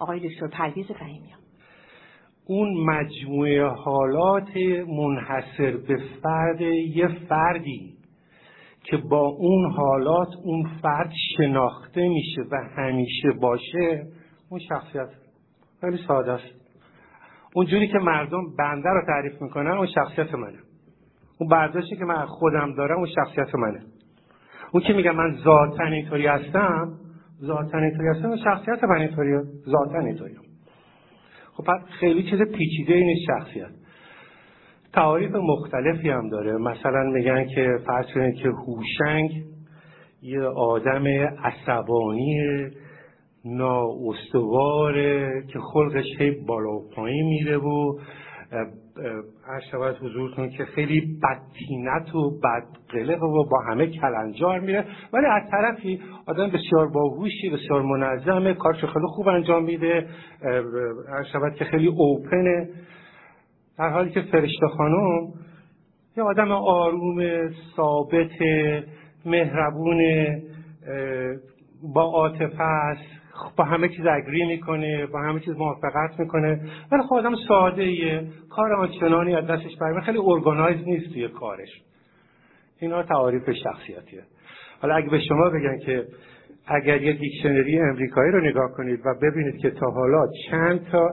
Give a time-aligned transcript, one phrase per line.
[0.00, 1.38] آقای دکتر پرویز فهیمیان.
[2.46, 4.56] اون مجموعه حالات
[4.88, 7.94] منحصر به فرد یه فردی
[8.82, 14.06] که با اون حالات اون فرد شناخته میشه و همیشه باشه
[14.50, 15.08] اون شخصیت
[15.80, 16.58] خیلی ساده است.
[17.54, 20.58] اونجوری که مردم بنده رو تعریف می‌کنن اون شخصیت منه.
[21.40, 23.80] اون برداشتی که من خودم دارم اون شخصیت منه.
[24.72, 26.98] اون که میگه من ذاتا اینطوری هستم
[27.42, 30.34] ذاتا اینطوری هستم شخصیت من اینطوریه ذاتا اینطوری
[31.58, 31.64] خب
[32.00, 33.70] خیلی چیز پیچیده این شخصیت.
[34.92, 36.52] تعاریف مختلفی هم داره.
[36.52, 39.30] مثلا میگن که فرض کنید که هوشنگ
[40.22, 41.06] یه آدم
[41.44, 42.40] عصبانی
[43.44, 47.98] نااستواره که خلقش هی بالا و پایین میره و
[49.46, 54.84] هر شود حضورتون که خیلی بدتینت و بدقلق و با همه کلنجار میره.
[55.12, 60.06] ولی از طرفی آدم بسیار باهوشی بسیار منظمه کارش خیلی خوب انجام میده.
[61.12, 62.68] هر شود که خیلی اوپنه
[63.78, 65.32] در حالی که فرشته خانم
[66.16, 68.30] یه آدم آروم ثابت
[69.26, 70.00] مهربون
[71.94, 73.17] با عاطفه است.
[73.56, 76.60] با همه چیز اگری می‌کنه با همه چیز موافقت می‌کنه.
[76.92, 81.82] ولی خب آدم ساده ایه کار آنچنانی از دستش برمه خیلی ارگانایز نیست توی کارش.
[82.80, 84.22] اینا تعاریف شخصیتیه.
[84.82, 86.04] حالا اگه به شما بگن که
[86.66, 91.10] اگر یه dictionary امریکایی رو نگاه کنید و ببینید که تا حالا چند تا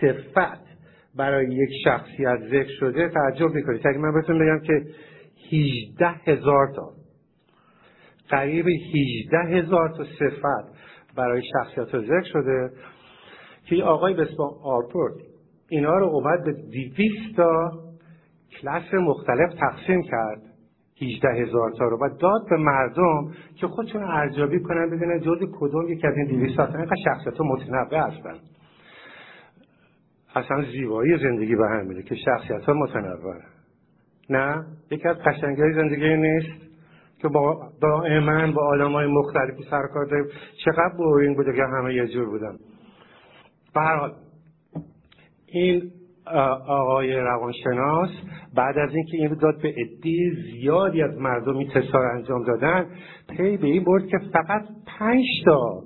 [0.00, 0.68] صفت
[1.16, 3.86] برای یک شخصیت ذکر شده تعجب می‌کنید.
[3.86, 4.82] اگه من بهتون بگم که
[5.52, 6.92] 18 هزار تا
[8.30, 10.77] قریب 18 هزار تا صفت
[11.18, 12.70] برای شخصیت رو ذکر شده
[13.64, 15.14] که آقای به اسم آلپورت
[15.68, 17.70] اینا رو اومد به 200 تا
[18.60, 20.42] کلاس مختلف تقسیم کرد
[21.02, 25.88] 18 هزار تا رو و داد به مردم که خودشون ارزیابی کنن ببینن جزء کدوم
[25.88, 28.34] یک از این 200 تا اینقدر شخصیت متنوع هستن.
[30.34, 33.34] اصلا زیبایی زندگی به هم میره که شخصیت ها متنوع
[34.30, 36.67] نه یکی از قشنگی زندگی نیست.
[37.22, 40.26] که با دائما با آدم های مختلفی سرکار داریم.
[40.64, 42.56] چقدر بورینگ بوده که همه یه جور بودن.
[43.74, 44.12] برحال
[45.46, 45.90] این
[46.68, 48.10] آقای روانشناس
[48.54, 52.86] بعد از اینکه این داد به عده زیادی از مردم این تستار انجام دادن
[53.28, 54.62] پی به این برد که فقط
[54.98, 55.82] پنج تا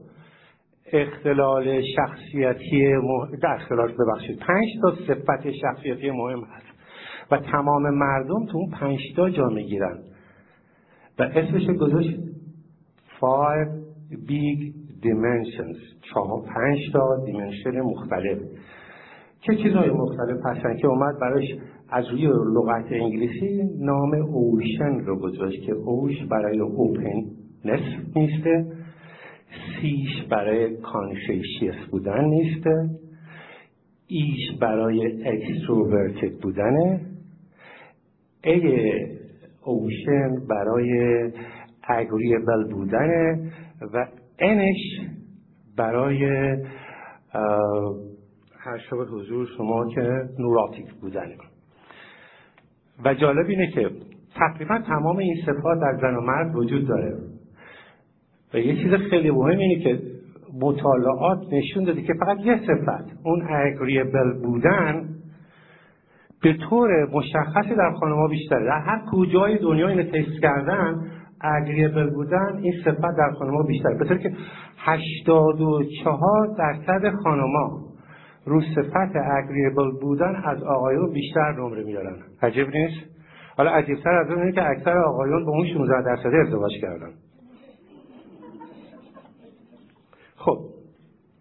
[0.92, 6.66] اختلال شخصیتی مهم اختلال ببخشید پنج تا صفت شخصیتی مهم هست
[7.30, 9.98] و تمام مردم تو اون پنج تا جا می‌گیرن.
[11.18, 12.18] و اسمش گذاشت
[13.20, 13.68] five
[14.28, 14.58] big
[15.02, 15.78] dimensions.
[16.14, 18.38] چهار پنج تا dimension مختلف.
[19.40, 21.44] چه چیزهای مختلف هستن که اومد براش
[21.88, 27.80] از روی لغت انگلیسی نام OCEAN رو گذاشت که O ش برای openness
[28.16, 28.66] نیسته.
[29.80, 32.90] C ش برای conscientious بودن نیسته.
[34.06, 37.00] E ش برای extroverted بودنه.
[38.44, 39.21] ای
[39.64, 41.32] اوشن برای
[41.82, 43.52] اگریبل بودنه
[43.94, 44.06] و
[44.38, 45.00] انش
[45.76, 46.24] برای
[48.58, 51.36] هر شب حضور شما که نوراتیک بودنه.
[53.04, 53.90] و جالب اینه که
[54.34, 57.16] تقریبا تمام این صفات در زن و مرد وجود داره.
[58.54, 60.02] و یه چیز خیلی مهم اینه که
[60.60, 65.11] مطالعات نشون داده که فقط یه صفت اون اگریبل بودن
[66.42, 68.64] به طور مشخصی در خانمها بیشتره.
[68.64, 71.10] در هر کجای دنیا اینو تست کردن
[71.40, 73.98] اگریبل بودن این صفت در خانمها بیشتره.
[73.98, 74.32] به طور که
[74.78, 77.80] 84 درصد خانمها
[78.46, 83.12] رو صفت اگریبل بودن از آقایون بیشتر نمره میارن عجیب نیست؟
[83.56, 87.10] حالا عجیبتر از اون که اکثر آقایون با اون 16 درصد ازدواج کردن.
[90.36, 90.58] خب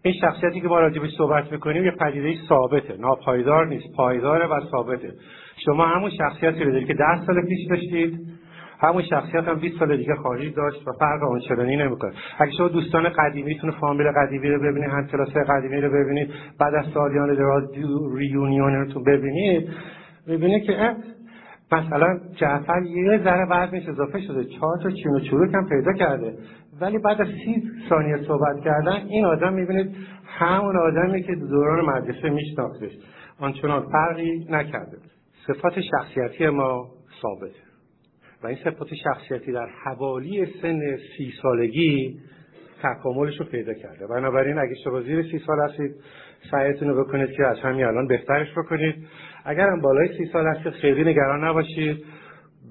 [0.04, 5.12] این شخصیتی که ما راجبش صحبت می‌کنیم یه پدیده ثابته ناپایدار نیست پایداره و ثابته.
[5.64, 8.20] شما همون شخصیتی رو دارید که ده سال پیش داشتید
[8.80, 12.12] همون شخصیت هم 20 سال دیگه خواهی داشت و فرق آنچنانی نمی‌کنه.
[12.38, 16.86] اگه شما دوستان قدیمیتون فامیل قدیمی رو ببینید هم کلاس قدیمی رو ببینید بعد از
[16.94, 17.64] سالیان دراز
[18.16, 19.68] ریونیونتون ببینید
[20.28, 20.96] ببینید که
[21.72, 26.34] مثلا جعفر یه ذره وزنش اضافه شده چهار تا چین و چروک هم پیدا کرده.
[26.80, 29.96] ولی بعد از سی ثانیه صحبت کردن این آدم می‌بینید
[30.26, 32.92] همون آدمی که دوران مدرسه میشناختش.
[33.38, 34.96] آنچنان فرقی نکرده.
[35.46, 36.90] صفات شخصیتی ما
[37.22, 37.62] ثابته
[38.42, 42.20] و این صفات شخصیتی در حوالی سن سی سالگی
[42.82, 44.06] تکاملش رو پیدا کرده.
[44.06, 45.94] بنابراین اگه شما زیر سی سال هستید
[46.50, 48.94] سعیتون رو بکنید که از همین الان بهترش بکنید.
[49.44, 52.04] اگر هم بالای سی سال هستید خیلی نگران نباشید.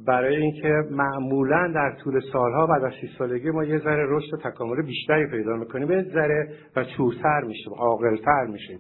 [0.08, 4.38] برای اینکه معمولا در طول سالها بعد از سی سالگی ما یه ذره رشد و
[4.38, 5.92] تکامل بیشتری پیدا می‌کنیم.
[5.92, 8.80] یه ذره و چورتر میشیم عاقلتر میشیم.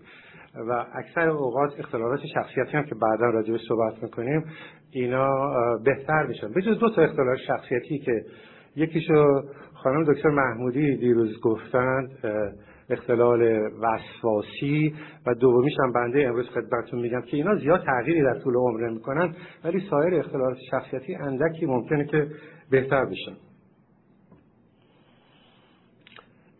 [0.69, 4.45] و اکثر اوقات اختلالات شخصیتی هم که بعدا راجع صحبت می‌کنیم
[4.91, 5.29] اینا
[5.85, 6.53] بهتر میشن.
[6.53, 8.25] به جز دو تا اختلال شخصیتی که
[8.75, 9.41] یکیشو
[9.74, 12.09] خانم دکتر محمودی دیروز گفتند
[12.91, 13.41] اختلال
[13.81, 14.95] وسواسی
[15.27, 19.35] و دومیش هم بنده امروز خدمتتون میگم که اینا زیاد تغییری در طول عمر نمی‌کنن
[19.63, 22.27] ولی سایر اختلالات شخصیتی اندکی ممکنه که
[22.71, 23.35] بهتر بشن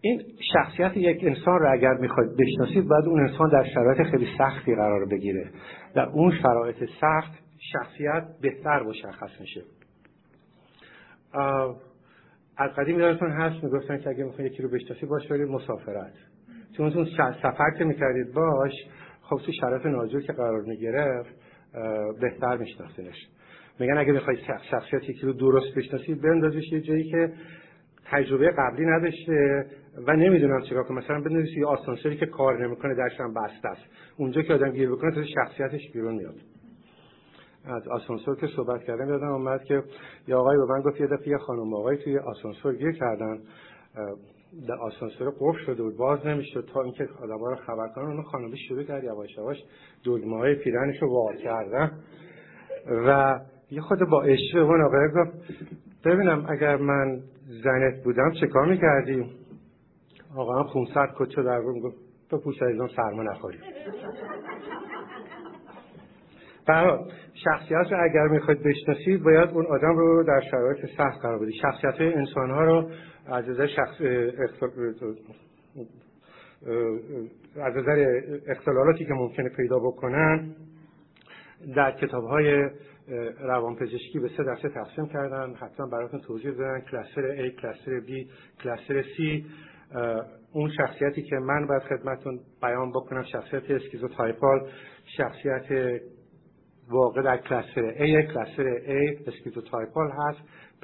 [0.02, 0.22] این
[0.54, 5.06] شخصیت یک انسان رو اگر می‌خواید بشناسید باید اون انسان در شرایط خیلی سختی قرار
[5.06, 5.50] بگیره.
[5.96, 7.32] در اون شرایط سخت
[7.74, 9.62] شخصیت بهتر مشخص میشه.
[12.62, 16.14] از قدیم یادتون هست می‌گفتن که اگه می‌خواید یکی رو بشناسی باش برید مسافرت.
[16.78, 17.06] چون اون
[17.42, 18.72] سفر که می‌کردید باش
[19.22, 21.36] خب تو شرایط ناجور که قرار می‌گرفت
[22.22, 23.28] بهتر میشناسینش
[23.80, 24.40] میگن اگه می‌خواید
[24.72, 27.32] شخصیت یکی رو درست بشناسید بندازش یه جایی که
[28.06, 29.66] تجربه قبلی نداشته
[30.08, 33.82] و نمی‌دونم چیکار کنم مثلا بندازش یه آسانسوری که کار نمی‌کنه درش هم بسته است.
[34.18, 36.36] اونجا که آدم گیر بکنه تا شخصیتش بیرون میاد.
[37.66, 39.84] از آسانسور که صحبت کردم یادم اومد که
[40.28, 43.40] یه آقای به من گفت یه دفعه یه خانم آقای توی آسانسور گیر کردن.
[44.68, 48.06] در آسانسور قفل شده بود باز نمی‌شد تا اینکه آدم‌ها رو خبر کنن.
[48.06, 49.58] اون خانمی شروع کرد یواش یواش
[50.06, 51.92] دگمه های پیرنش رو وا کردن.
[53.08, 53.40] و
[53.72, 55.32] یه خود با عشق اون آقای گفت
[56.06, 57.22] ببینم اگر من
[57.64, 59.26] زنت بودم چه کار می‌کردی؟
[60.36, 61.98] آقا هم خونسرد کچه در گفت
[62.32, 63.58] بپوش از اون سرما نخوری.
[66.68, 67.00] برای
[67.34, 71.54] شخصیت رو اگر می‌خواید بشناسید باید اون آدم رو در شرایط سخت قرار بدید.
[71.62, 72.90] شخصیت های انسان ها رو
[73.26, 74.02] از نظر شخص
[77.56, 80.56] از نظر اختلالاتی که ممکنه پیدا بکنن
[81.76, 82.70] در کتاب های
[83.40, 85.54] روانپزشکی به سه دسته تقسیم کردن.
[85.54, 88.12] حتما براتون توضیح دادن cluster A cluster B
[88.64, 89.44] cluster C.
[90.54, 94.70] اون شخصیتی که من باید خدمتون بیان بکنم شخصیت schizotypal
[95.18, 96.02] شخصیت
[96.90, 100.40] واقع در cluster A cluster A schizotypal هست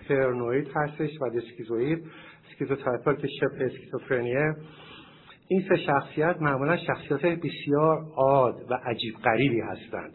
[0.10, 2.06] پرنوید هستش و schizoid
[2.52, 4.56] schizotypal که شبه اسکیزوفرنیه.
[5.48, 10.14] این سه شخصیت معمولا شخصیت بسیار odd و عجیب غریبی هستند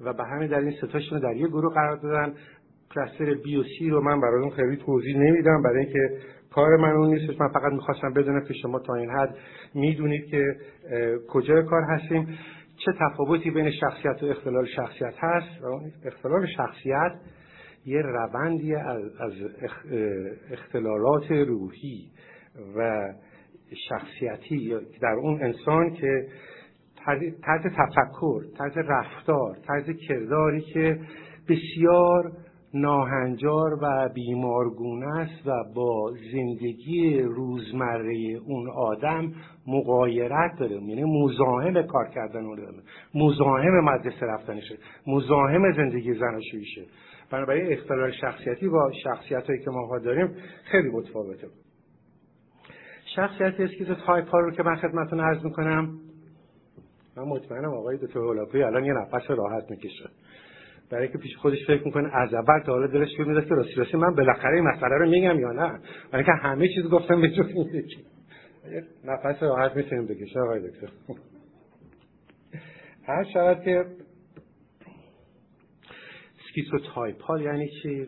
[0.00, 2.34] و به همین در این ستاشون در یک گروه قرار دادن.
[2.94, 6.18] cluster B و C رو من برای اون خیلی توضیح نمیدم برای اینکه
[6.54, 7.40] کار من اون نیستش.
[7.40, 9.36] من فقط می‌خواستم بدونم که شما تا این حد
[9.74, 10.56] می‌دونید که
[11.28, 12.38] کجای کار هستیم.
[12.84, 15.64] چه تفاوتی بین شخصیت و اختلال شخصیت هست؟
[16.04, 17.12] اختلال شخصیت
[17.86, 19.32] یه روندی از
[20.50, 22.10] اختلالات روحی
[22.76, 23.12] و
[23.88, 26.26] شخصیتی در اون انسان که
[27.42, 31.00] طرز تفکر طرز رفتار طرز کرداری که
[31.48, 32.32] بسیار
[32.74, 38.16] ناهنجار و بیمارگونه است و با زندگی روزمره
[38.46, 39.32] اون آدم
[39.66, 40.72] مقایرت داره.
[40.72, 42.72] یعنی مزاحم کار کردن اون داره
[43.14, 44.78] مزاحم مدرسه رفتنشه.
[45.06, 46.82] مزاحم زندگی زناشوییشه.
[47.30, 50.34] بنابراین اختلال شخصیتی با شخصیت هایی که ما داریم
[50.64, 51.48] خیلی متفاوته.
[53.16, 55.98] شخصیت schizotype رو که من خدمتتون عرض می‌کنم
[57.16, 60.10] من مطمئنم آقای دکتر هولاکویی الان یه نفس راحت می‌کشه.
[60.90, 63.74] برای که پیش خودش فکر می‌کنه از اول تا حالا دلش فکر می‌داد که راستی
[63.74, 65.80] راستی من بالاخره این مسئله رو میگم یا نه؟
[66.12, 68.04] برای که همه چیز گفتم به جز این یکی.
[69.04, 70.88] نفس راحت می‌تونیم بکشه آقای دکتر.
[73.06, 73.84] عرض شود که
[76.48, 78.06] schizotypal یعنی چی؟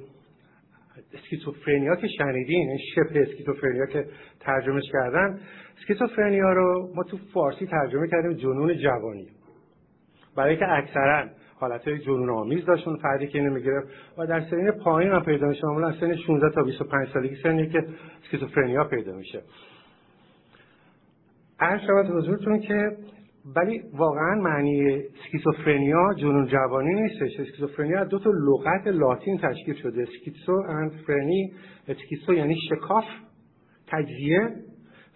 [1.14, 4.06] schizophrenia که شنیدین شبه schizophrenia که
[4.40, 5.40] ترجمهش کردن.
[5.78, 9.28] schizophrenia رو ما تو فارسی ترجمه کردیم جنون جوانی.
[10.36, 11.28] برای که اکثرا
[11.58, 13.88] حالت های جنون آمیز داشت فردی که اینو می‌گرفت.
[14.18, 17.84] و در سنین پایین هم پیدا میشه معمولا سن 16 تا 25 سالگی سنی که
[18.24, 19.42] schizophrenia پیدا میشه.
[21.60, 22.96] عرض شود حضورتون که
[23.56, 27.40] ولی واقعا معنی schizophrenia جنون جوانی نیستش.
[27.40, 30.02] schizophrenia دو تا لغت لاتین تشکیل شده.
[30.02, 31.52] schizo and phreny.
[31.88, 33.04] schizo یعنی شکاف
[33.86, 34.50] تجزیه.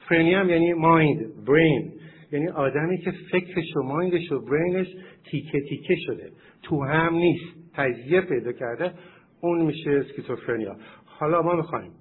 [0.08, 1.92] phreny هم یعنی mind brain.
[2.32, 4.86] یعنی آدمی که فکرش و mind ش و brain ش
[5.30, 6.30] تیکه تیکه شده.
[6.62, 7.60] تو هم نیست.
[7.74, 8.92] تجزیه پیدا کرده.
[9.40, 11.92] اون میشه schizophrenia حالا ما می‌خوایم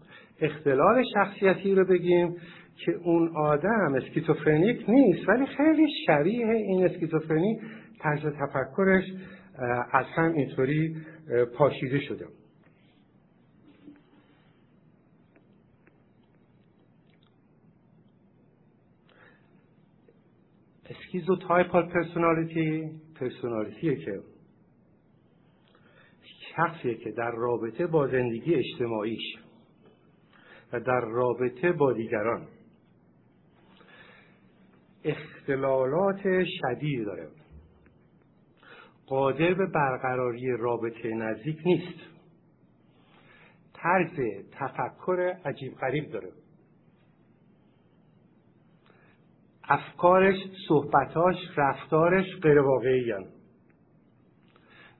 [0.41, 2.35] اختلال شخصیتی رو بگیم
[2.85, 7.59] که اون آدم schizophrenic نیست ولی خیلی شبیه این اسکیزوفرنی
[7.99, 9.03] طرز تفکرش
[9.91, 10.95] از هم اینطوری
[11.57, 12.25] پاشیده شده.
[21.47, 24.21] typal personality پرسونالیتیه که
[26.55, 29.35] شخصیه که در رابطه با زندگی اجتماعیش
[30.73, 32.47] و در رابطه با دیگران
[35.03, 37.29] اختلالات شدید داره.
[39.07, 41.99] قادر به برقراری رابطه نزدیک نیست.
[43.73, 44.19] طرز
[44.51, 46.29] تفکر عجیب غریب داره.
[49.69, 50.35] افکارش
[50.67, 53.13] صحبتاش رفتارش غیر واقعی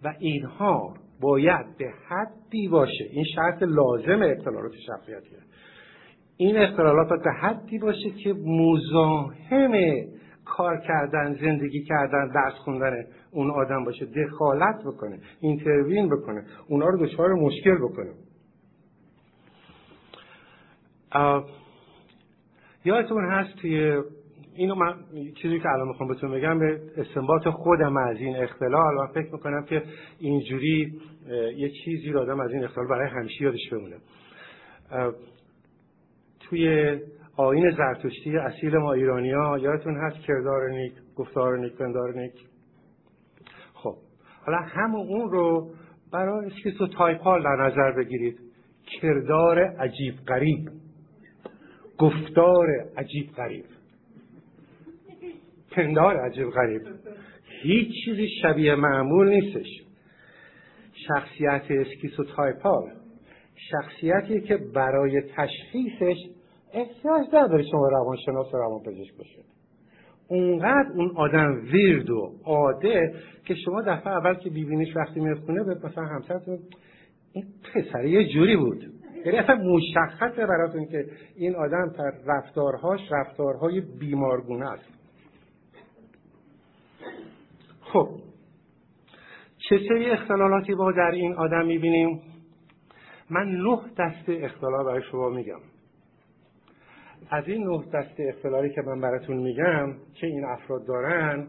[0.04, 3.10] و اینها باید به حدی باشه.
[3.12, 5.38] این شرط لازم اختلالات شخصیتیه
[6.38, 9.72] این اختلالات به حدی باشه که مزاحم
[10.46, 14.06] کار کردن زندگی کردن درس خوندن اون آدم باشه.
[14.06, 18.12] دخالت بکنه اینتروین بکنه اونا رو دچار مشکل بکنه.
[22.86, 24.02] یادتون هست توی
[24.60, 24.96] اینو من
[25.42, 29.64] چیزی که الان می‌خوام بهتون بگم به استنباط خودم از این اختلال من فکر می‌کنم
[29.64, 29.84] که
[30.20, 31.00] اینجوری
[31.58, 33.96] یه چیزی رو آدم از این اختلال برای همیشه یادش بمونه.
[36.40, 36.98] توی
[37.36, 42.34] آین زرتشتی اصیل ما ایرانی ها یادتون هست کردار نیک گفتار نیک پندار نیک؟
[43.74, 43.96] خب
[44.46, 45.72] حالا همون اون رو
[46.14, 48.40] برای اسکیسو تایپال در نظر بگیرید.
[49.02, 50.70] کردار عجیب غریب
[51.98, 53.66] گفتار عجیب غریب.
[55.72, 56.82] پندار عجیب غریب.
[57.62, 59.68] هیچ چیزی شبیه معمول نیستش.
[61.08, 62.92] شخصیت schizotypal
[63.72, 66.18] شخصیتی که برای تشخیصش
[66.74, 69.40] احتیاج نداره شما روانشناس و روانپزشک باشید
[70.28, 73.14] اونقدر اون آدم weird و odd ه
[73.46, 76.60] که شما دفعه اول که ببینیش وقتی می‌ای خونه به مثلا همسرتون
[77.34, 78.84] این پسر یه جوری بود.
[79.26, 84.99] یعنی اصلا مشخصه براتون که این آدم در رفتارهاش رفتارهای بیمارگونه است.
[87.94, 88.10] خب
[89.58, 92.22] چه سری اختلالاتی با در این آدم می‌بینیم؟
[93.30, 95.60] من نه دسته اختلال برای شما میگم.
[97.30, 101.48] از این نه دسته اختلالی که من براتون میگم که این افراد دارن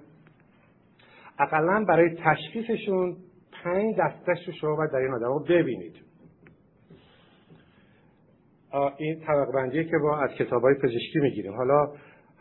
[1.38, 3.16] اقلا برای تشخیصشون
[3.64, 5.96] پنج دستش رو شما باید در این آدم ببینید.
[8.96, 11.56] این طبق بندی که با از کتاب های پزشکی می‌گیریم.
[11.56, 11.92] حالا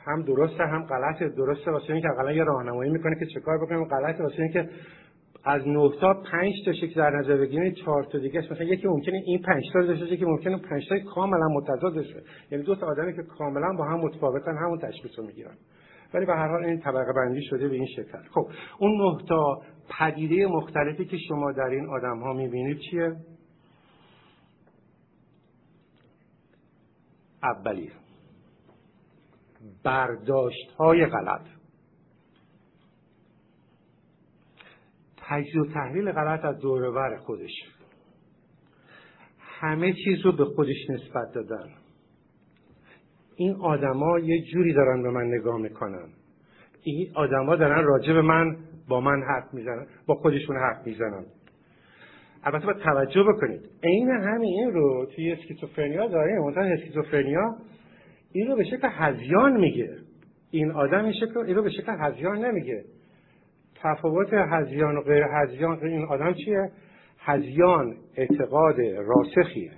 [0.06, 1.30] هم درسته هم غلطه.
[1.30, 3.86] درسته واسه اینکه اقلا یه راهنمایی می‌کنه که چه کار بکنیم.
[3.86, 4.70] غلطه واسه اینکه
[5.44, 9.24] از 9 تا 5 تا شکل در نظر بگیرید 4 تا دیگه مثلا یکی ممکنه
[9.26, 12.24] این 5 تا داشته باشه که ممکنه 5 تا کاملا متضاد باشه.
[12.52, 15.56] یعنی دو تا آدمی که کاملا با هم متفاوتن همون تشخیص رو می‌گیرن.
[16.14, 18.18] ولی به هر حال این طبقه بندی شده به این شکل.
[18.32, 18.48] خب
[18.80, 19.62] اون 9 تا
[20.00, 23.16] پدیده مختلفی که شما در این آدم ها می‌بینید چیه؟
[27.44, 27.92] اولی
[29.84, 31.42] برداشت های غلط.
[35.18, 37.52] تجزیه و تحلیل غلط از دورور خودش.
[39.40, 41.70] همه چیز رو به خودش نسبت دادن.
[43.36, 46.10] این آدما یه جوری دارن به من نگاه می‌کنن.
[46.84, 48.58] این آدما دارن راجع به من
[48.88, 51.26] با من حرف می‌زنن با خودشون حرف می‌زنن.
[52.44, 53.70] البته باید توجه بکنید.
[53.84, 56.38] عین همین رو توی اسکیزوفرنیا داریم.
[56.38, 57.56] مثلا اسکیزوفرنیا
[58.32, 59.98] این رو به شکل هزیان میگه.
[60.52, 62.84] این آدم این شکل این رو به شکل هزیان نمیگه.
[63.76, 66.72] تفاوت هزیان و غیر هزیان این آدم چیه؟
[67.20, 69.72] هزیان اعتقاد راسخیه.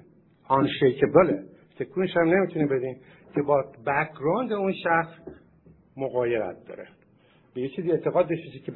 [0.48, 1.44] آن شیکبله
[1.80, 2.96] تکونش هم نمی‌تونی بدین
[3.36, 5.14] که با بکگراند اون شخص
[5.98, 6.88] مقایرت داره.
[7.54, 8.72] به یه چیزی اعتقاد داشته که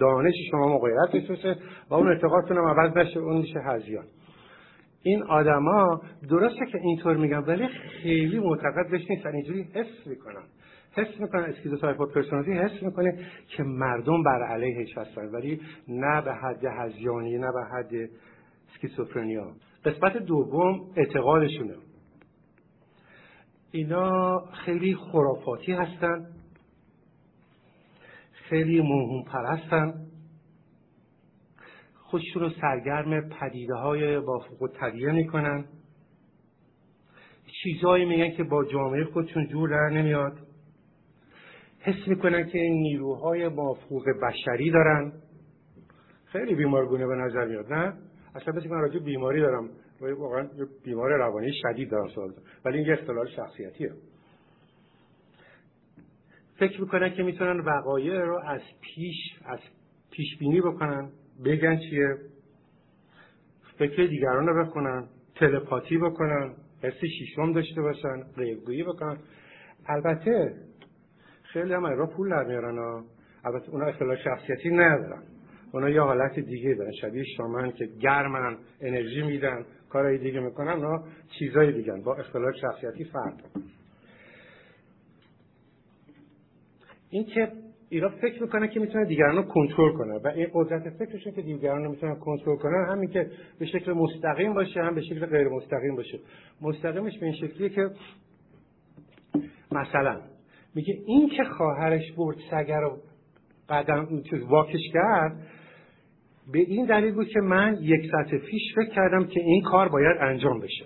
[0.00, 1.56] دانش شما مقایرت داشته
[1.90, 4.04] و اون اعتقادتون هم عوض نشه اون میشه هزیان.
[5.02, 7.68] این آدما درسته که اینطور میگن ولی
[8.02, 9.34] خیلی معتقد بهش نیستن.
[9.34, 10.42] اینجوری حس می‌کنن.
[10.92, 16.64] حس می‌کنن اسکیزوتایپ پرسونالیتی حس می‌کنه که مردم بر علیهش هستن ولی نه به حد
[16.64, 18.10] هزیانی نه به حد
[18.70, 19.52] اسکیزوفرنیا.
[19.84, 21.74] قسمت دوم اعتقادشونه.
[23.70, 26.26] اینا خیلی خرافاتی هستن.
[28.32, 29.94] خیلی موهوم پرستن
[32.16, 35.64] خودشون رو سرگرم پدیده های با طبیعه می‌کنن.
[37.62, 40.38] چیزهایی میگن که با جامعه خودشون جور در نمیاد.
[41.78, 45.12] حس می‌کنن که نیروهای مافوق بشری دارن.
[46.26, 47.92] خیلی بیمارگونه به نظر میاد نه؟
[48.34, 49.68] اصلا بسی من راجع بیماری دارم.
[50.00, 50.48] واقعا
[50.84, 52.32] بیمار روانی شدید دارم سوال
[52.64, 53.92] ولی این یه اختلال شخصیتیه.
[56.58, 59.60] فکر می‌کنن که می‌تونن وقایع رو از پیش از
[60.10, 61.10] پیش بینی بکنن.
[61.44, 62.16] بگن چیه؟
[63.78, 69.18] فکر دیگران رو بکنن تلپاتی بکنن حس شیشم داشته باشن غیبگویی بکنن.
[69.86, 70.54] البته
[71.42, 73.04] خیلی هم را پول در میارن
[73.44, 75.22] البته اونا اختلال شخصیتی ندارن.
[75.72, 76.92] اونا یه حالت دیگه دارن.
[76.92, 81.04] شبیه شامن که گرمن انرژی میدن کارهای دیگه می‌کنن اونا
[81.38, 83.34] چیزای دیگه با اختلاف شخصیتی فرق
[87.10, 87.52] این که
[87.88, 91.84] ایران فکر می‌کنه که می‌تونه دیگران رو کنترل کنه و این قدرت فکرشون که دیگران
[91.84, 95.96] رو می‌تونن کنترل کنن همین که به شکل مستقیم باشه هم به شکل غیر مستقیم
[95.96, 96.18] باشه.
[96.60, 97.90] مستقیمش به این شکلیه که
[99.72, 100.20] مثلا
[100.74, 102.98] میگه این که خواهرش برد سگر رو
[103.68, 105.36] قدم چیز واکش کرد
[106.52, 110.16] به این دلیل بود که من یک سطح پیش فکر کردم که این کار باید
[110.20, 110.84] انجام بشه.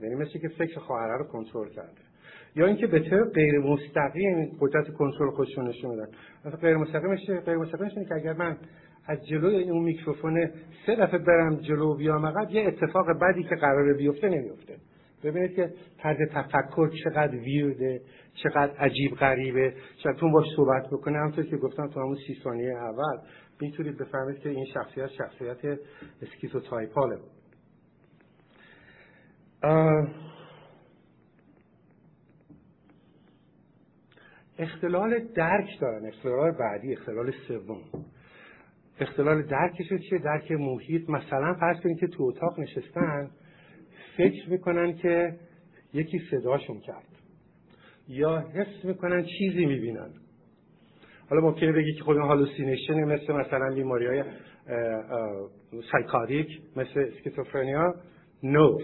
[0.00, 2.05] یعنی مثل که فکر خواهره رو کنترل کرده.
[2.56, 6.08] یا اینکه به طور غیر مستقیم قدرت کنترل خودشون نشون میدن.
[6.44, 8.56] مثلا غیر مستقیمش غیر مستقیمش که اگر من
[9.06, 10.50] از جلوی اون میکروفون
[10.86, 14.76] سه دفعه برم جلو بیام عقب یه اتفاق بدی که قراره بیفته نمیفته.
[15.24, 18.00] ببینید که طرز تفکر چقدر ویرده
[18.34, 19.74] چقدر عجیب غریبه.
[20.02, 21.18] شاید تو باش صحبت بکنه.
[21.18, 23.18] همونطور که گفتم تو همون سی ثانیه اول
[23.60, 25.78] می‌تونید بفهمید که این شخصیت شخصیت
[26.22, 27.16] اسکیزوتایپاله.
[34.58, 36.06] اختلال درک دارن.
[36.06, 37.80] اختلال بعدی اختلال سوم.
[39.00, 41.10] اختلال درکش چیه؟ درک محیط.
[41.10, 43.30] مثلا فرض کنید که تو اتاق نشستن
[44.16, 45.34] فکر می‌کنن که
[45.92, 47.06] یکی صداشون کرد.
[48.08, 50.10] یا حس می‌کنن چیزی می‌بینن.
[51.30, 54.24] حالا ممکنه بگی که خود hallucination مثل مثلا بیماری های
[55.92, 57.94] سایکاریک مثل schizophrenia.
[58.42, 58.78] no.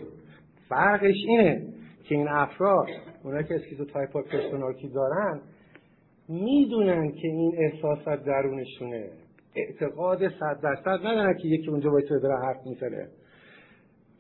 [0.69, 1.67] فرقش اینه
[2.05, 2.87] که این افراد
[3.23, 5.41] اونایی که schizotype personality دارن
[6.29, 9.11] می‌دونن که این احساسات درونشونه.
[9.57, 13.09] اعتقاد صد درصد ندارن که یکی اونجا باید داره حرف می‌زنه.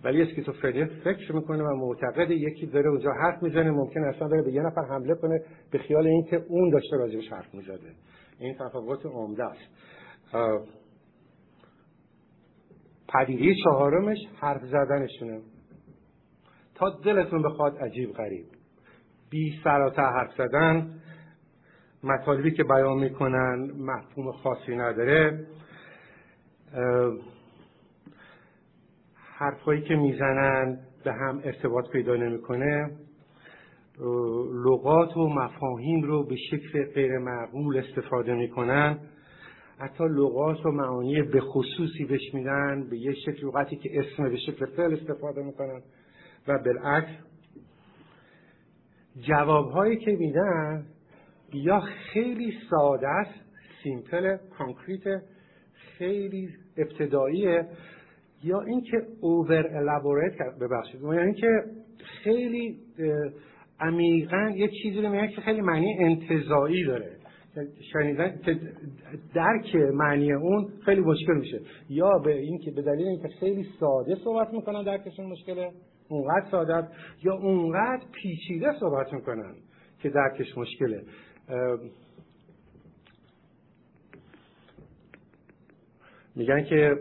[0.04, 4.52] ولی اسکیزوفرنیا فکر می‌کنه و معتقد یکی داره اونجا حرف می‌زنه ممکن اصلا داره به
[4.52, 5.40] یه نفر حمله کنه
[5.70, 7.92] به خیال اینکه اون داشته راجبش حرف می‌زده.
[8.38, 9.60] این تفاوت عمده است.
[13.08, 15.40] پدیده چهارمش حرف زدنشونه.
[16.74, 18.44] تا دلتون بخواد عجیب غریب.
[19.30, 21.00] بی سراتا حرف زدن
[22.04, 25.46] مطالبی که بیان می‌کنن مفهوم خاصی نداره.
[29.14, 32.90] حرفهایی که می‌زنن به هم ارتباط پیدا نمی‌کنه.
[34.64, 38.98] لغات و مفاهیم رو به شکل غیر معقول استفاده می‌کنن.
[39.78, 44.36] حتی لغات و معانی به خصوصی بهش میدن به یه شکل لغتی که اسم به
[44.36, 45.82] شکل فعل استفاده می‌کنن
[46.48, 47.12] و بالعکس.
[49.20, 50.86] جوابهایی که میدن
[51.54, 53.40] یا خیلی ساده است
[53.82, 55.22] simple concrete
[55.98, 57.66] خیلی ابتداییه.
[58.44, 61.02] یا اینکه over elaborate ببخشید.
[61.02, 61.64] یعنی اینکه
[62.24, 62.78] خیلی
[63.80, 67.16] عمیقا یه چیزی رو میگن که خیلی معنی انتزاعی داره.
[67.92, 68.60] شنیدن که
[69.34, 71.60] درک معنی اون خیلی مشکل میشه.
[71.90, 75.70] یا به اینکه به دلیل اینکه خیلی ساده صحبت می‌کنن درکشون مشکله
[76.08, 76.88] اونقدر ساده
[77.24, 79.54] یا اونقدر پیچیده صحبت می‌کنن
[80.02, 81.02] که درکش مشکله.
[86.36, 86.96] میگن که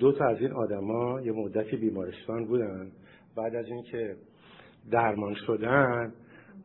[0.00, 2.92] دو تا از این آدما یه مدتی بیمارستان بودن.
[3.36, 4.16] بعد از اینکه
[4.90, 6.12] درمان شدن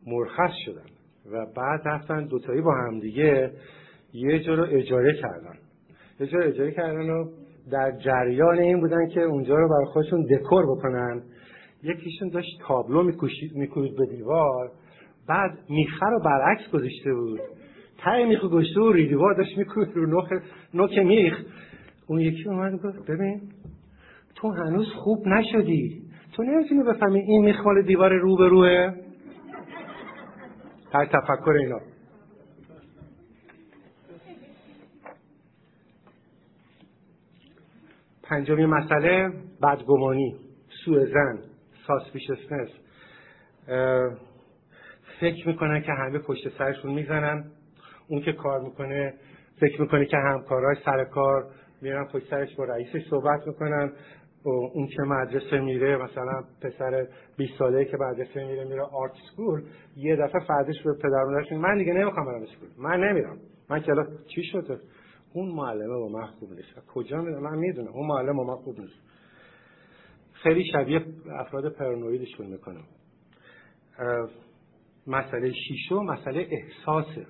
[0.06, 0.86] مرخص شدن
[1.32, 3.52] و بعد رفتن دوتایی با هم دیگه
[4.12, 5.58] یه جا رو اجاره کردن.
[6.20, 7.30] یه جا رو اجاره کردن و
[7.70, 11.22] در جریان این بودن که اونجا رو برای خودشون دکور بکنن.
[11.82, 13.52] یکیشون داشت تابلو میکوشید
[13.96, 14.72] به دیوار.
[15.28, 17.40] بعد میخه رو برعکس گذاشته بود.
[17.98, 20.42] ته میخ گذاشته و ریدیوار داشت میکوشید رو نوک,
[20.74, 21.34] نوک میخ.
[22.06, 23.40] اون یکی اومد گفت ببین
[24.34, 26.02] تو هنوز خوب نشدی.
[26.32, 28.94] تو نمی‌تونی بفهمی این میخ دیوار رو به روه؟
[30.92, 31.80] هر تفکر اینا.
[38.22, 40.36] پنجمی مسئله بدگمانی
[40.84, 41.38] سوء زن
[41.86, 42.68] ساسپیشسنس
[45.20, 47.44] فکر می‌کنن که همه پشت سرشون می‌زنن.
[48.08, 49.14] اون که کار می‌کنه
[49.60, 51.50] فکر می‌کنه که همکارای سر کار
[51.82, 53.92] میرن پشت سرش با رئیسش صحبت می‌کنن.
[54.74, 59.62] اون که مدرسه میره مثلا پسر 20 ساله که مدرسه میره میره آرت سکول
[59.96, 63.38] یه دفعه فردش به پدر من دیگه نمی‌خوام برم اسکول من نمیرم
[63.70, 64.78] من کلا چی شده؟
[65.32, 66.86] اون معلمه با من خوب نیست.
[66.94, 67.88] کجا می‌دونم؟ من می‌دونم.
[67.88, 68.98] اون معلم با من خوب نیست.
[70.32, 72.84] خیلی شبیه افراد پرانویدشون می‌کنم.
[75.08, 77.26] مسئله شیشو مسئله احساسه.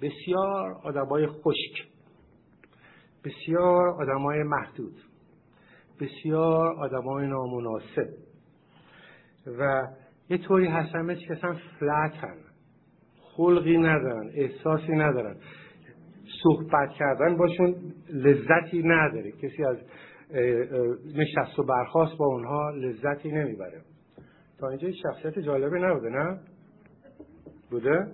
[0.00, 1.88] بسیار آدمای خشک
[3.24, 4.94] بسیار آدمای محدود
[6.00, 8.08] بسیار آدمای نامناسب
[9.58, 9.82] و
[10.30, 12.36] یه طوری هستن که اصلا فلت هن
[13.36, 15.36] خلقی ندارن احساسی ندارن.
[16.42, 17.74] صحبت کردن باشون
[18.08, 19.32] لذتی نداره.
[19.32, 19.76] کسی از
[21.14, 23.82] نشست و برخواست با اونها لذتی نمی‌بره.
[24.68, 26.40] اینجا شخصیت جالبه نبوده نه؟
[27.70, 28.06] بوده؟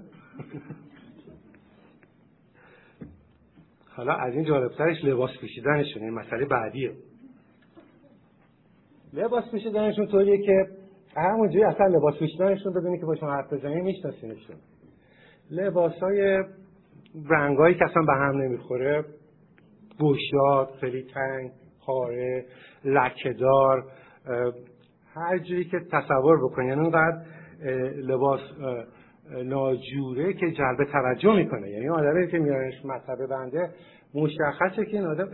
[3.96, 6.92] حالا از این جالبترش لباس پوشیدنشون این مسئله بعدیه
[9.12, 10.66] لباس پوشیدنشون طوریه که
[11.16, 14.56] همونجوری اصلا لباس پوشیدنشون ببینی که باشون حرف بزنی میشناسینشون
[15.50, 16.44] لباس های
[17.30, 19.04] رنگایی که اصلا به هم نمی‌خوره
[19.98, 21.50] گوشات خیلی تنگ
[21.86, 22.46] پاره
[22.84, 23.84] لکهدار
[25.18, 26.68] هر جوری که تصور بکنی.
[26.68, 27.22] یعنی اونقدر
[28.02, 28.40] لباس
[29.44, 31.70] ناجوره که جلب توجه می‌کنه.
[31.70, 33.70] یعنی آدمی که میارنش مطبه بنده
[34.14, 35.28] مشخصه که این آدم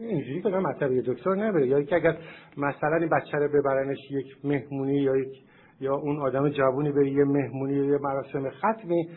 [0.00, 2.16] اینجوری که مطبه دکتر نبره یا که اگر
[2.56, 5.42] مثلا این بچه رو ببرنش یک مهمونی یا یک
[5.80, 9.08] یا اون آدم جوونی بره یه مهمونی یا یه مراسم ختمی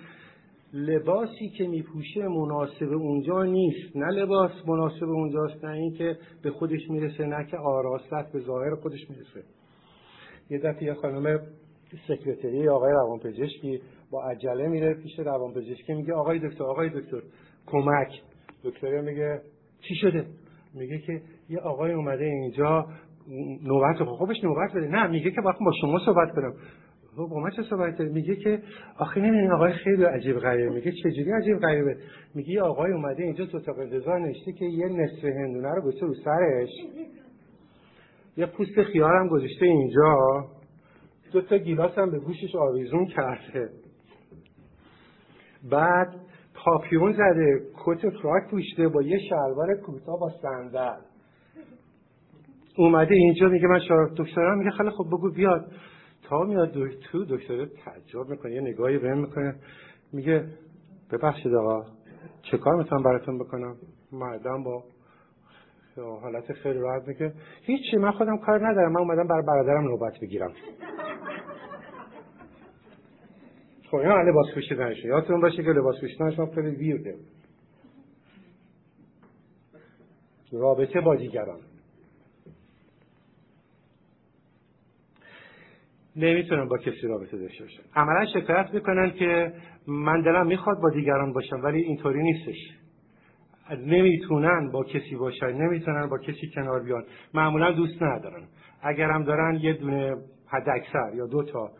[0.73, 3.95] لباسی که میپوشه مناسب اونجا نیست.
[3.95, 9.09] نه لباس مناسب اونجاست نه اینکه به خودش می‌رسه نه که آراستت به ظاهر خودش
[9.09, 9.43] می‌رسه.
[10.49, 11.39] یه دفعه یه خانم
[12.07, 17.21] سکرتری آقای روانپزشکی با عجله میره پیش روانپزشکی میگه آقای دکتر آقای دکتر
[17.65, 18.21] کمک.
[18.63, 19.41] دکتر میگه
[19.87, 20.25] چی شده؟
[20.75, 22.85] میگه که یه آقای اومده اینجا
[23.63, 24.87] نوبت خودش نوبت بده.
[24.87, 26.53] نه میگه که با شما صحبت کنم.
[27.15, 28.61] خب با من چه صحبت میگه که
[28.97, 30.69] آخه نمی‌دونی آقای خیلی عجیب غریبه.
[30.75, 31.97] میگه چجوری عجیب غریبه؟
[32.35, 36.05] میگه یه آقای اومده اینجا تو تا انتظار نشته که یه نصف هندونه رو گذاشته
[36.05, 36.69] رو سرش.
[38.37, 40.45] یه پوست خیار هم گذاشته اینجا.
[41.31, 43.69] دو تا گیلاس هم به گوشش آویزون کرده.
[45.71, 46.15] بعد
[46.53, 51.01] پاپیون زده کت فراک پوشته با یه شلوار کوتاه با صندل.
[52.77, 55.71] اومده اینجا میگه من شارف دکترم میگه خیلی خب بگو بیاد.
[56.23, 56.71] تا میاد
[57.11, 59.55] تو دکتر تعجب می‌کنه یه نگاهی بهم می‌کنه.
[60.13, 60.45] میگه
[61.11, 61.85] ببخشید آقا
[62.41, 63.75] چه کار می‌تونم براتون بکنم؟
[64.11, 64.83] مردم با
[66.01, 68.91] حالت خیلی راحت میگه هیچی من خودم کار ندارم.
[68.91, 70.53] من اومدم برای برادرم نوبت بگیرم.
[73.91, 75.07] خب اینا لباس پوشیدنشه.
[75.07, 77.15] یادتون باشه که لباس پوشیدنش خیلی ویرده.
[80.51, 81.59] رابطه با دیگران.
[86.15, 89.53] نمی‌تونن با کسی رابطه داشته باشن عملا شکایت می‌کنن که
[89.87, 92.82] من دلم می‌خواد با دیگران باشم ولی اینطوری نیستش.
[93.71, 97.03] نمی‌تونن با کسی باشن نمی‌تونن با کسی کنار بیان.
[97.33, 98.47] معمولا دوست ندارن.
[98.81, 100.15] اگرم دارن یه دونه
[100.47, 101.71] حد اکثر یا دو تا.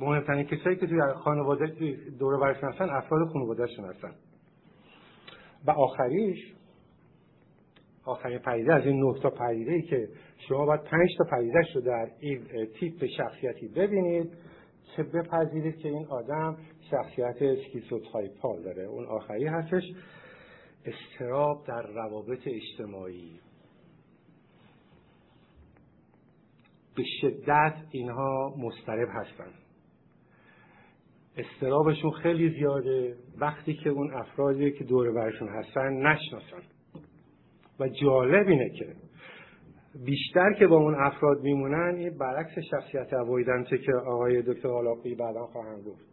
[0.00, 1.66] مهمترین کسایی که توی خانواده
[2.18, 4.10] دور برشون هستن افراد خانوادهشون هستن.
[5.66, 6.54] و آخریش
[8.04, 10.08] آخرین پدیده از این نه تا پدیده ای که
[10.48, 12.40] شما باید پنج تا پدیدهش رو در این
[12.80, 14.30] تیپ شخصیتی ببینید
[14.96, 16.56] که بپذیرید که این آدم
[16.90, 18.82] شخصیت schizotypal داره.
[18.84, 19.82] اون آخری هستش.
[20.88, 23.40] اضطراب در روابط اجتماعی.
[26.96, 29.52] به شدت اینها مضطرب هستن
[31.36, 33.16] اضطرابشون خیلی زیاده.
[33.38, 36.62] وقتی که اون افرادی که دور برشون هستن نشناسن.
[37.80, 38.96] و جالب اینه که
[40.04, 45.46] بیشتر که با اون افراد میمونن این برعکس شخصیت اوایدنته که آقای دکتر حالاقی بعدا
[45.46, 46.07] خواهند گفت.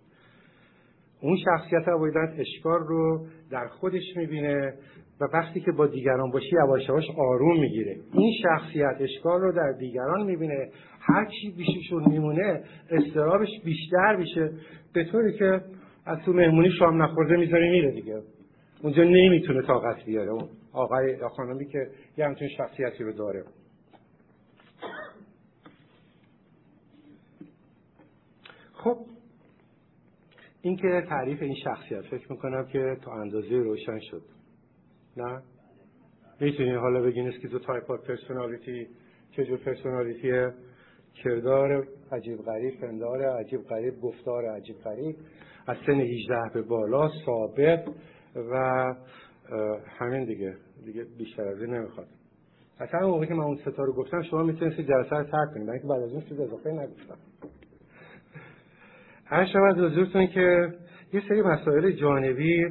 [1.26, 4.74] اون شخصیت اوایدنت اشکار رو در خودش می‌بینه
[5.22, 7.98] و وقتی که با دیگران باشی یواش یواش آروم می‌گیره.
[8.14, 10.70] این شخصیت اشکال رو در دیگران می‌بینه.
[11.00, 14.52] هر چی بیششون میمونه استرابش بیشتر میشه.
[14.94, 15.62] به طوری که
[16.06, 18.22] از تو مهمونی شام نخورده می‌ذاره میره دیگه.
[18.84, 20.32] اونجا نمی‌تونه طاقت بیاره.
[20.32, 23.44] اون آقای یا خانمی که یه همچین شخصیتی رو داره.
[28.74, 28.98] خب
[30.66, 34.22] این که تعریف این شخصیت فکر می‌کنم که تا اندازه روشن شد.
[35.18, 35.42] نه؟
[36.42, 38.88] می‌تونین حالا بگین تو type of personality
[39.32, 40.54] چجور personality ه
[41.24, 45.16] کردار عجیب غریب پندار عجیب غریب گفتار عجیب غریب.
[45.68, 47.86] از سن 18 به بالا ثابت
[48.52, 48.56] و
[50.00, 50.56] همین دیگه.
[50.86, 52.08] دیگه بیشتر از این نمی‌خواد.
[52.80, 55.88] اصلا موقعی که من اون ستا رو گفتم شما می‌تونید جلسه رو ترک کنید اینکه
[55.88, 57.18] بعد از اون چیز اضافه نگفتم.
[59.28, 60.74] عرض شود حضورتون که
[61.14, 62.66] یه سری مسائل جانبی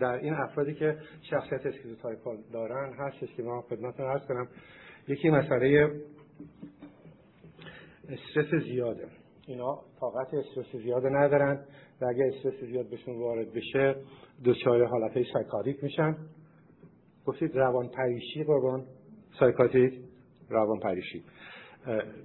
[0.00, 0.96] در این افرادی که
[1.30, 4.48] شخصیت schizotypal دارن هستش که ما خدمتتون عرض کنم.
[5.08, 5.90] یکی مسئله
[8.08, 9.06] استرس زیاده.
[9.46, 11.64] اینا طاقت استرس زیاده ندارن
[12.00, 13.96] و اگه استرس زیاد بهشون وارد بشه
[14.44, 16.16] دچار حالت های سایکاتیک میشن.
[17.26, 18.84] گفتید روان پریشی قربان.
[19.38, 19.94] سایکاتیک
[20.50, 21.24] روان پریشی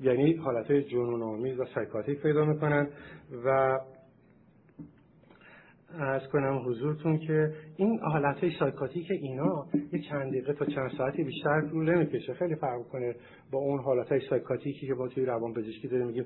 [0.01, 2.87] یعنی حالت های جنون آمیز و سایکاتیک پیدا می‌کنن
[3.45, 3.79] و
[5.99, 8.51] از کنم حضورتون که این حالت های
[9.07, 12.33] که اینا یه چند دقیقه تا چند ساعتی بیشتر طول نمی‌کشه.
[12.33, 13.15] خیلی فرق کنه
[13.51, 16.25] با اون حالت های psychotic ی که با توی روان پزشکی داریم میگیم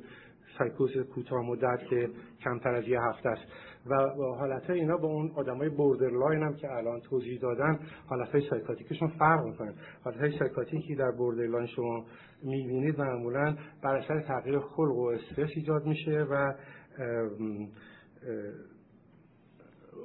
[0.58, 2.10] سایکوز کوتاه مدت که
[2.44, 3.42] کمتر از یه هفته است.
[3.86, 3.96] و
[4.40, 9.08] حالت اینا با اون آدمای borderline هم که الان توضیح دادن حالت های psychotic شون
[9.08, 9.74] فرق می‌کنه.
[10.04, 12.06] حالت های psychotic ی در borderline شما
[12.44, 16.54] می‌بینید معمولا بر اثر تغییر خلق و استرس ایجاد میشه و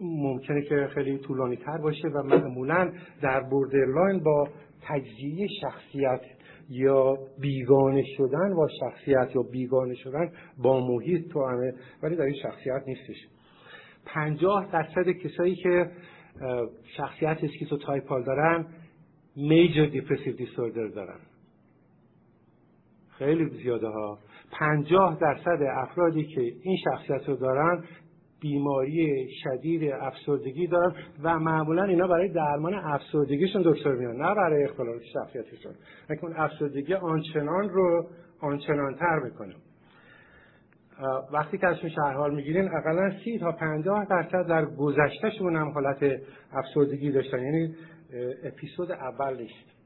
[0.01, 4.49] ممکنه که خیلی طولانی تر باشه و معمولا در borderline با
[4.83, 6.21] تجزیه شخصیت
[6.69, 12.83] یا بیگانه شدن با شخصیت یا بیگانه شدن با محیط توأمه ولی در این شخصیت
[12.87, 13.36] نیستش.
[14.07, 15.91] پنجاه درصد کسایی که
[16.97, 18.67] شخصیت schizotypal دارن
[19.37, 21.19] major depressive disorder دارن.
[23.19, 24.19] خیلی زیاده ها.
[24.53, 27.85] پنجاه درصد افرادی که این شخصیت رو دارن
[28.41, 35.01] بیماری شدید افسردگی دارن و معمولا اینا برای درمان افسردگیشون دکتر میان نه برای اختلال
[35.13, 35.73] شخصیتشون.
[36.11, 38.07] لیکن افسردگی آنچنان رو
[38.41, 39.55] آنچنان تر می‌کنه.
[41.33, 46.21] وقتی که ازشون شهرحال می‌گیرین اقلا سی تا پنجاه درصد در گذشتهشون هم حالت
[46.53, 47.43] افسردگی داشتن.
[47.43, 47.75] یعنی
[48.45, 49.77] اپیزود اول نیست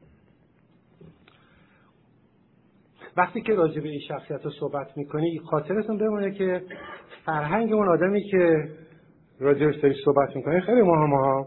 [3.17, 6.63] وقتی که راجع به این شخصیت رو صحبت می‌کنی خاطرتون بمونه که
[7.27, 8.69] فرهنگ اون آدمی که
[9.41, 11.47] راجبش داری صحبت می‌کنی خیلی مهمه ها.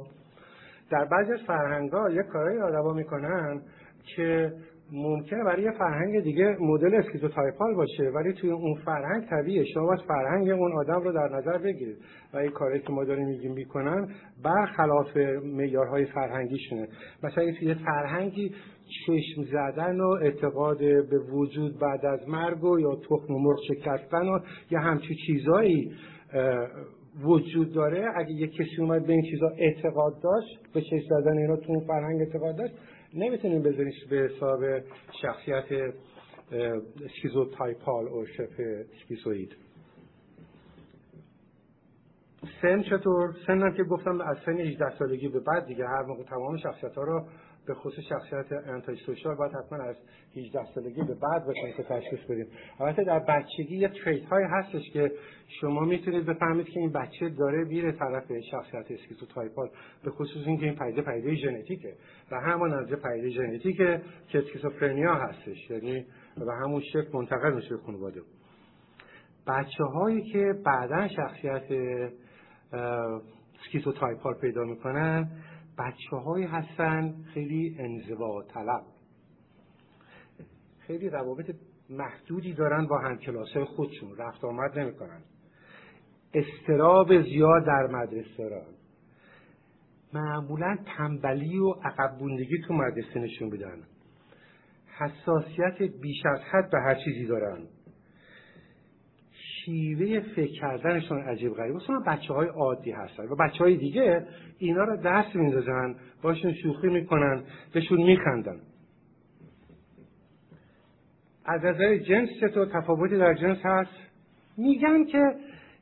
[0.89, 3.61] در بعضی از فرهنگ ها یک کارهای آدما می‌کنن
[4.15, 4.53] که
[4.95, 10.01] ممکنه برای یه فرهنگ دیگه مدل schizotypal باشه ولی توی اون فرهنگ طبیعه شما باید
[10.07, 11.97] فرهنگ اون آدم رو در نظر بگیرید
[12.33, 14.07] و این کاری که ما داریم میگیم می‌کنن
[14.43, 16.87] برخلاف معیارهای فرهنگیشونه.
[17.23, 18.51] مثلا یه فرهنگی
[19.05, 24.39] چشم زدن و اعتقاد به وجود بعد از مرگ و یا تخم مرغ شکستن و
[24.71, 25.91] یا همچی چیزایی
[27.23, 28.07] وجود داره.
[28.15, 31.87] اگه یه کسی اومد به این چیزا اعتقاد داشت به چشم زدن اینا تو اون
[31.87, 32.73] فرهنگ اعتقاد داشت
[33.13, 34.59] نمی‌تونیم بذاریش به حساب
[35.21, 35.93] شخصیت
[37.05, 39.55] schizotypal و شبه schizoid
[42.61, 46.23] سن چطور؟ سن هم که گفتم از سن 18 سالگی به بعد دیگه هر موقع
[46.23, 47.27] تمام شخصیت ها رو
[47.67, 49.95] به خصوص شخصیت antisocial باید حتما از
[50.37, 52.47] 18 سالگی به بعد باشیم که تشخیص بدیم.
[52.79, 55.11] البته در بچگی یه trait های هستش که
[55.61, 59.69] شما می‌تونید بفهمید که این بچه داره میره طرف شخصیت schizotypal
[60.03, 61.93] به خصوص اینکه این پدیده پدیده ژنتیکه
[62.31, 66.05] و همان از پدیده ژنتیکه که schizophrenia هستش یعنی
[66.37, 68.21] و همون شکل منتقل میشه به خانواده.
[69.47, 71.63] بچه هایی که بعدا شخصیت
[73.65, 75.31] schizotypal پیدا می‌کنن
[75.77, 78.83] بچه های هستن خیلی انزوا طلب.
[80.79, 81.55] خیلی روابط
[81.89, 85.21] محدودی دارن با همکلاسه خودشون رفت آمد نمی‌کنن.
[86.33, 88.73] استراب زیاد در مدرسه دارن
[90.13, 92.17] معمولا تنبلی و عقب
[92.67, 93.83] تو مدرسه نشون بدن
[94.99, 97.67] حساسیت بیش از حد به هر چیزی دارن.
[99.65, 101.75] شیوه فکر کردنشون عجیب غریب.
[101.75, 106.87] مثلا بچه های عادی هستن و بچه های دیگه اینا رو دست میندازن باشون شوخی
[106.87, 108.59] می‌کنن بهشون میخندن.
[111.45, 113.91] از نظر جنس چطور تفاوتی در جنس هست.
[114.57, 115.35] میگن که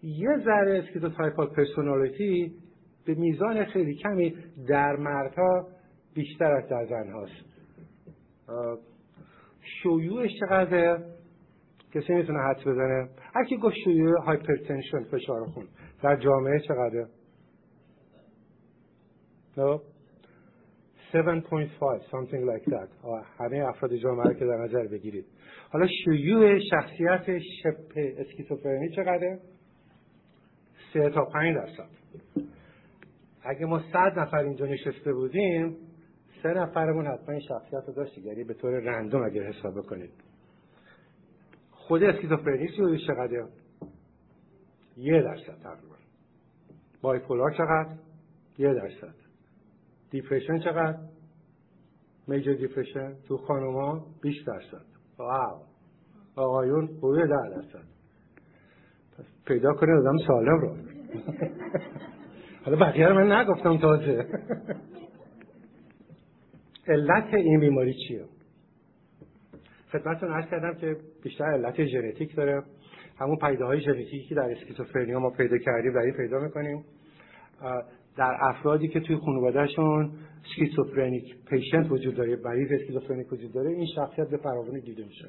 [0.04, 2.52] schizotypal personality
[3.06, 4.36] به میزان خیلی کمی
[4.68, 5.68] در مردها
[6.14, 7.52] بیشتر از در زن هاست
[9.84, 10.98] شیوعش چقدر
[11.94, 15.68] کسی می‌تونه حد بزنه؟ هر کی گفت شیوع hypertension فشار خون.
[16.04, 17.08] در جامعه چقدره؟
[19.58, 19.82] no
[21.14, 22.90] 7.5 something like that.
[23.40, 25.26] همه افراد جامعه که در نظر بگیرید.
[25.70, 29.40] حالا شیوع شخصیت شبه اسکیزوفرنی چقدره؟
[30.94, 31.90] 3 تا 5 درصد.
[33.44, 35.78] اگه ما 100 نفر اینجا نشسته بودیم
[36.44, 40.12] سه نفرمون حتما این شخصیت رو داشتی یعنی به طور رندوم اگر حساب بکنید.
[41.92, 43.48] خود اسکیزوفرنی سی چقدر
[44.98, 45.96] یه درصد تقریبا
[47.02, 47.96] bipolar چقدر؟
[48.58, 49.16] یه درصد.
[50.12, 50.98] depression چقدر؟
[52.28, 54.86] major depression تو خانوما 20 درصد.
[55.18, 55.62] wow.
[56.36, 57.88] آقایون حدود ده درصد.
[59.18, 60.78] پس پیدا کنید آدم سالم رو.
[62.66, 64.26] حالا بقیه رو من نگفتم تازه.
[66.88, 68.26] علت این بیماری چیه؟
[69.92, 72.64] خدمتتون عرض کردم که بیشتر علت ژنتیک داره.
[73.20, 76.86] همون پدیده های ژنتیکی که در schizophrenia ما پیدا کردیم در این پیدا می‌کنیم.
[78.18, 80.12] در افرادی که توی خانوادهشون
[80.46, 85.28] schizophrenic patient وجود داره مریض schizophrenic وجود داره این شخصیت به فراوانی دیده میشه.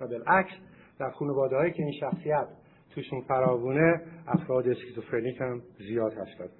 [0.00, 0.52] و بالعکس
[0.98, 2.46] در خانواده هایی که این شخصیت
[2.94, 6.50] توشون فراوونه افراد schizophrenic هم زیاد هستند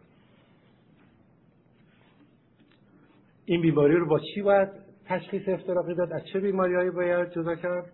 [3.44, 4.68] این بیماری رو با چی باید
[5.06, 7.92] تشخیص افتراقی داد از چه بیماریهایی باید جدا کرد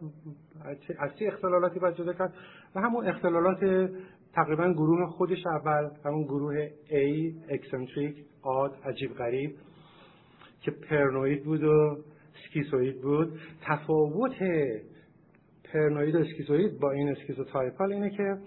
[0.98, 2.34] از چه اختلالاتی باید جدا کرد
[2.74, 3.90] و همون اختلالات
[4.34, 9.54] تقریبا گروه خودش اول همون گروه A eccentric odd عجیب غریب
[10.60, 11.98] که پرنوید بود و
[12.46, 13.40] schizoid بود.
[13.62, 14.42] تفاوت
[15.72, 18.38] پرنوید و schizoid با این schizotypal اینه که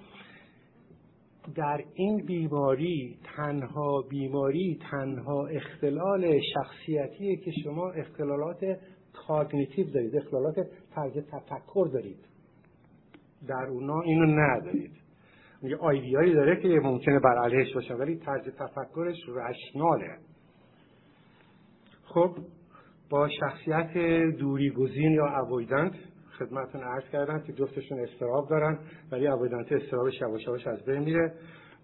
[1.56, 8.80] در این بیماری تنها بیماری تنها اختلال شخصیتیه که شما اختلالات
[9.14, 10.56] کاگنیتیو دارید اختلالات
[10.96, 12.26] طرز تفکر دارید.
[13.48, 14.92] در اونا اینو ندارید.
[15.64, 20.18] یه آیدیایی داره که ممکنه بر علیهش باشه ولی طرز تفکرش رشناله.
[22.04, 22.38] خب
[23.10, 23.94] با شخصیت
[24.38, 25.94] دوری گزین یا اوایدنت
[26.42, 28.80] خدمتتون عرض کردم که جفتشون استراب دارن
[29.12, 31.34] ولی اوایدنت استرابش یواش یواش از بین میره.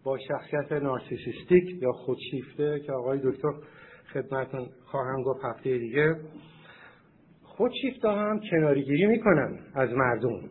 [0.03, 3.53] با شخصیت نارسیسیستیک یا خودشیفته که آقای دکتر
[4.13, 6.15] خدمتتون خواهم گفت هفته دیگه
[7.43, 10.49] خودشیفته هم کناریگیری می‌کنن از مردم.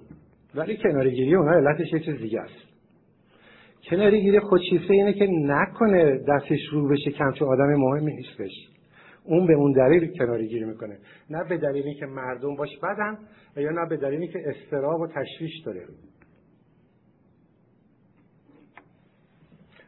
[0.54, 2.66] ولی کناریگیری اونها علتش یه چیز دیگه است.
[3.90, 8.75] کناریگیری خودشیفته اینه که نکنه دستش رو بشه کمچه آدم مهمی نیستش.
[9.26, 10.98] اون به اون دلیل کناری گیری می‌کنه.
[11.30, 13.18] نه به دلیلی که مردم باش بدن
[13.56, 15.86] و یا نه به دلیلی که استراب و تشویش داره.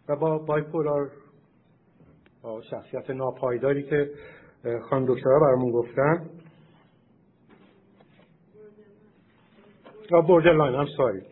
[0.08, 1.10] و با bipolar
[2.42, 4.10] با شخصیت ناپایداری که
[4.90, 6.30] خانم دکترها برامون گفتن.
[10.10, 11.22] یا borderline هم sorry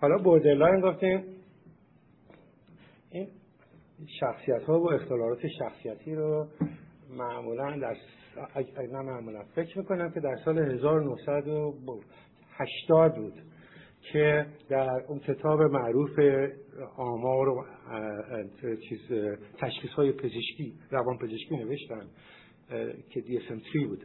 [0.00, 1.35] حالا borderline گفتیم.
[4.20, 6.46] شخصیت ها و اختلالات شخصیتی رو
[7.10, 7.96] معمولا در
[8.92, 13.42] نه معمولا فکر می‌کنم که در سال 1980 بود
[14.12, 16.18] که در اون کتاب معروف
[16.96, 17.64] آمار و
[18.88, 19.00] چیز
[19.58, 22.06] تشخیص های پزشکی روان پزشکی نوشتن
[23.10, 24.04] که DSM-3 بود.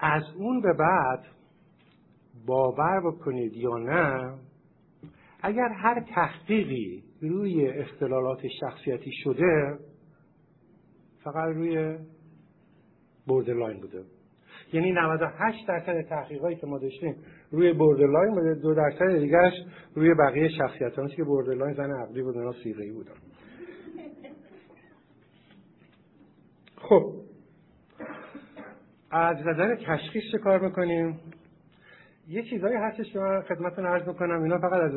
[0.00, 1.24] از اون به بعد
[2.46, 4.38] باور بکنید یا نه
[5.42, 9.78] اگر هر تحقیقی روی اختلالات شخصیتی شده
[11.24, 11.98] فقط روی
[13.26, 14.02] borderline بوده.
[14.72, 17.16] یعنی 98 درصد تحقیقاتی که ما داشتیم
[17.50, 19.52] روی borderline بوده دو درصد دیگرش
[19.94, 23.14] روی بقیه شخصیت که borderline زن عقدی بود اونا صیغه‌ای بودن.
[26.76, 27.14] خب
[29.10, 31.20] از نظر تشخیص چه کار می‌کنیم؟
[32.30, 34.92] یه چیزایی هستش که من خدمتتون عرض می‌کنم اینا فقط از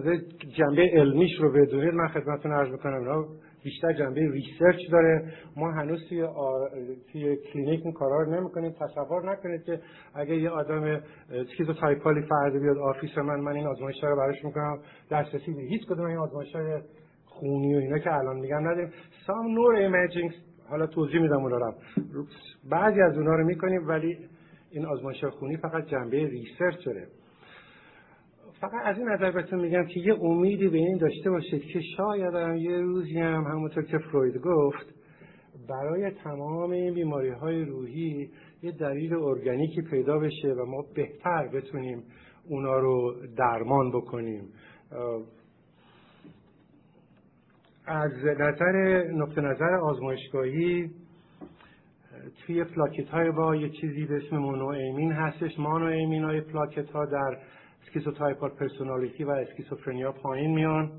[0.57, 1.93] جنبه علمیش رو بدونید.
[1.93, 3.25] من خدمتتون عرض می‌کنم اینا
[3.63, 5.33] بیشتر جنبه research داره.
[5.57, 6.27] ما هنوز توی,
[7.11, 8.71] توی کلینیک این کارا رو نمی‌کنیم.
[8.71, 9.79] تصور نکنید که
[10.15, 14.79] اگه یه آدم schizotypal ی فرد بیاد office من من این آزمایش رو براش می‌کنم.
[15.11, 16.81] دسترسی به هیچ کدوم این آزمایش های
[17.25, 18.91] خونی و اینا که الان میگم نداریم.
[19.27, 20.31] some neuroimaging
[20.69, 21.73] حالا توضیح میدم اونا رو.
[22.71, 24.17] بعضی از اونا رو می‌کنیم ولی
[24.71, 27.07] این آزمایش خونی فقط جنبه research داره.
[28.61, 32.33] فقط از این نظر بهتون میگم که یه امیدی به این داشته باشید که شاید
[32.33, 34.85] هم یه روزی هم همونطور که فروید گفت
[35.69, 38.29] برای تمام این بیماری های روحی
[38.63, 42.03] یه دلیل ارگانیکی پیدا بشه و ما بهتر بتونیم
[42.49, 44.43] اونا رو درمان بکنیم.
[47.85, 50.91] از نظر نقطه نظر آزمایشگاهی
[52.45, 55.59] توی پلاکت های با یه چیزی به اسم monoamine هستش.
[55.59, 57.37] monoamine های پلاکت ها در
[57.81, 60.91] schizotypal personality و schizophrenia پایین میان.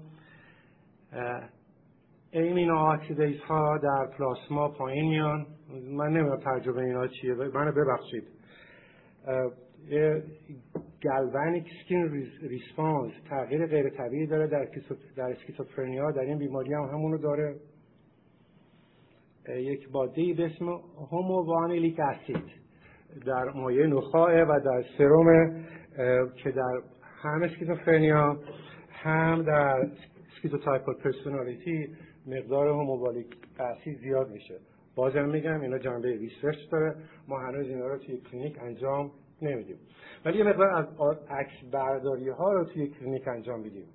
[2.30, 5.46] amine oxidase ها در پلاسما پایین میان.
[5.90, 7.34] من نمی‌دونم ترجمه اینا چیه.
[7.34, 8.24] منو ببخشید.
[11.02, 14.68] galvanic skin response تغییر غیر طبیعی داره در
[15.16, 16.10] در schizophrenia.
[16.10, 17.56] در این بیماری هم همونو داره.
[19.48, 20.68] یک ماده به اسم
[21.10, 22.62] homovanillic acid
[23.26, 25.64] در مایع نخاعه و در سرم
[26.36, 26.82] که در
[27.22, 28.38] هم schizophrenia
[28.90, 29.88] هم در
[30.36, 31.88] schizotypal personality
[32.26, 33.26] مقدار homovanillic
[33.58, 34.58] acid زیاد میشه.
[34.94, 36.94] بازم میگم اینا جنبه research داره.
[37.28, 39.10] ما هنوز اینا رو توی کلینیک انجام
[39.42, 39.76] نمیدیم.
[40.24, 40.86] ولی یه مقدار از
[41.30, 43.86] عکس برداری ها رو توی کلینیک انجام میدیم.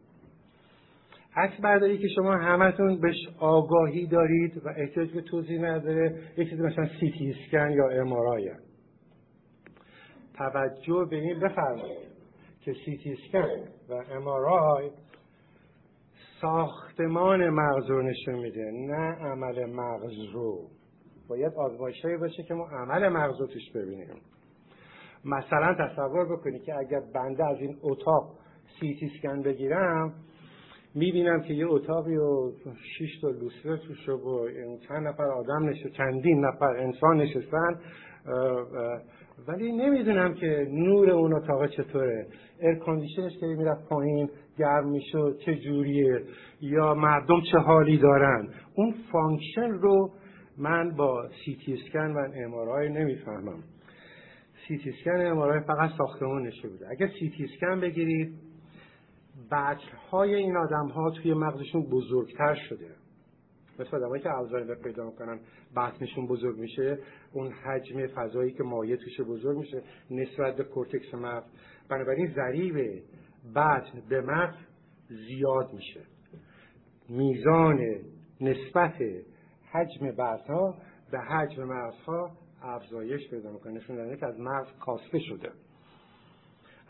[1.36, 6.62] عکس برداری که شما همتون بهش آگاهی دارید و احتیاج به توضیح نداره یه چیزی
[6.62, 8.52] مثلا سی تی اسکن یا ام‌آرآی
[10.38, 12.08] توجه به این بفرمایید
[12.62, 14.92] که سی تی اسکن و امارای
[16.42, 20.68] ساختمان مغز رو نشون میده نه عمل مغز رو.
[21.30, 24.22] باید آزمایشهایی باشه که ما عمل مغز رو توش ببینیم.
[25.26, 28.36] مثلا تصور بکنید که اگر بنده از این اتاق
[28.80, 30.14] سی سکن بگیرم
[30.96, 32.52] می‌بینم که یه اتاقی و
[32.98, 34.48] شش تا لوستر توش و
[34.88, 37.80] چند نفر آدم نشستن چندین نفر انسان نشستن
[39.48, 42.28] ولی نمی‌دونم که نور اون اتاق چطوره.
[42.62, 46.24] air condition ش که می‌رفت پایین گرم می‌شد چه جوریه
[46.62, 48.50] یا مردم چه حالی دارن.
[48.76, 50.12] اون function رو
[50.58, 53.64] من با سی تی اسکن و ام‌آرآی نمی‌فهمم.
[54.68, 56.86] سی تی اسکن ام‌آرآی فقط ساختمون نشون میده.
[56.90, 58.34] اگر سی تی اسکن بگیرید
[59.52, 62.88] بطن های این آدم ها توی مغزشون بزرگتر شده.
[63.80, 65.40] مثل آدمایی که آلزایمر پیدا می‌کنن
[65.76, 67.00] بطنشون بزرگ میشه
[67.34, 71.46] اون حجم فضایی که مایه توشه بزرگ میشه نسبت به کورتکس مغز.
[71.90, 73.04] بنابراین ضریب
[73.56, 74.56] بطن به مغز
[75.10, 76.02] زیاد میشه.
[77.10, 77.80] میزان
[78.42, 78.94] نسبت
[79.72, 80.78] حجم بطن ها
[81.12, 83.74] به حجم مغز ها افزایش پیدا می‌کنه.
[83.74, 85.52] نشون که از مغز کاسته شده.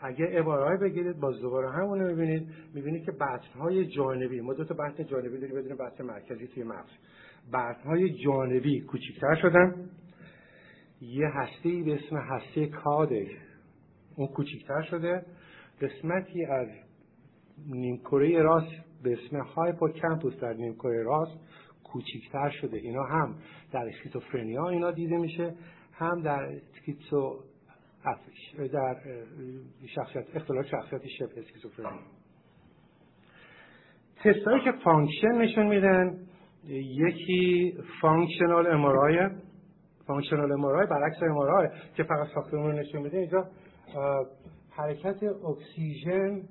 [0.00, 2.48] اگه عبارهای بگیرید باز دوباره همونو می‌بینید.
[2.74, 6.62] می‌بینید که بطن های جانبی ما دو تا بطن جانبی داریم بدون بطن مرکزی توی
[6.62, 6.90] مغز.
[7.52, 9.90] بطن های جانبی کوچکتر شدن.
[11.00, 13.28] یه هسته به اسم هسته caudate
[14.16, 15.22] اون کوچکتر شده.
[15.80, 16.68] قسمتی از
[17.66, 18.72] نیمکره راست
[19.02, 21.38] به اسم hippocampus در نیمکره راست
[21.84, 22.76] کوچکتر شده.
[22.76, 23.34] اینا هم
[23.72, 25.54] در schizophrenia اینا دیده میشه
[25.92, 26.60] هم در
[28.04, 28.96] اسکیزو در
[29.94, 31.98] شخصیت اختلال شخصیت شبه اسکیزوفرنی
[34.24, 36.18] تستایی که function نشون میدن
[36.68, 39.30] یکی functional MRI
[40.06, 43.18] functional MRI برعکس MRI که فقط ساختمون نشون میده.
[43.18, 43.48] اینجا
[44.70, 46.42] حرکت اکسیژن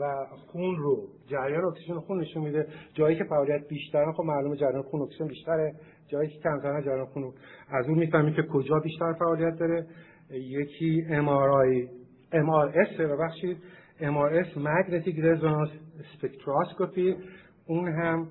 [0.00, 2.66] و خون رو جریان اکسیژن خون نشون میده.
[2.94, 5.74] جایی که فعالیت بیشتره خب معلومه جریان خون اکسیژن بیشتره.
[6.06, 7.32] جایی که کمتر جریان خون
[7.68, 9.86] از اون می‌فهمیم که کجا بیشتر فعالیت داره.
[10.30, 11.88] یکی MRI
[12.32, 13.56] MRS ببخشید.
[14.00, 15.72] MRS Magnetic Resonance
[16.12, 17.22] Spectroscopy.
[17.66, 18.28] اون هم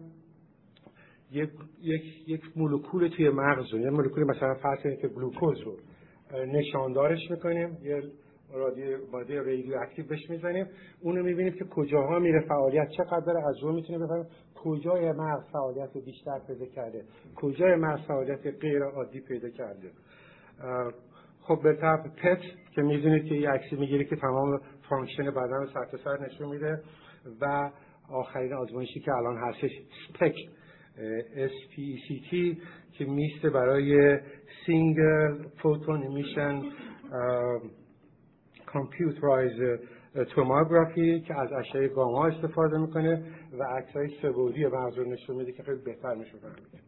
[1.31, 1.49] یک
[1.81, 5.77] یک یک مولکول توی مغز یه مولکول مثلا فرض که گلوکوز رو
[6.45, 7.77] نشاندارش می‌کنیم.
[7.83, 8.01] یه
[8.53, 10.65] رادیو ماده رادیو اکتیو بهش می‌زنیم.
[11.01, 12.89] اونو می‌بینیم که کجاها میره فعالیت.
[12.97, 14.25] چقدر داره از اون می‌تونیم بفهمیم
[14.55, 17.03] کجای مغز فعالیت رو بیشتر پیدا کرده.
[17.35, 19.91] کجای مغز فعالیت غیر عادی پیدا کرده.
[21.47, 22.41] خب به طرف PET
[22.75, 26.81] که می‌دونید که یه عکسی می‌گیره که تمام function بدن رو سر سر نشون میده
[27.41, 27.71] و
[28.09, 29.71] آخرین آزمایشی که الان هستش
[30.07, 30.35] SPECT
[31.35, 32.57] SPECT
[32.91, 34.19] که می‌ایسته برای
[34.65, 36.61] single photon emission
[38.65, 39.79] computerized
[40.35, 43.23] tomography که از اشعه گاما استفاده می‌کنه
[43.59, 46.81] و عکسای سه‌بعدی مغز رو نشون میده که خیلی بهتر فهمید.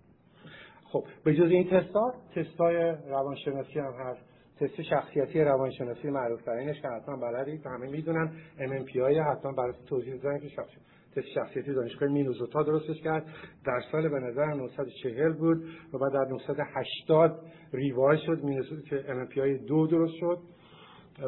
[0.83, 4.28] خب به جز این تستا تستای روانشناسی هم هست.
[4.59, 10.39] تست شخصیتی روانشناسی معروف ترینش که حتما بلدید همه می‌دونن MMPI حتما برای توضیح دادن
[10.39, 10.81] که شخصیت
[11.15, 13.25] تست شخصیتی دانشگاه مینوزوتا درستش کرد.
[13.65, 17.39] در سال به نظر 940 بود و بعد در 980
[17.73, 18.43] ریوای شد.
[18.43, 20.37] مینوزوتا که MMPI دو درست شد.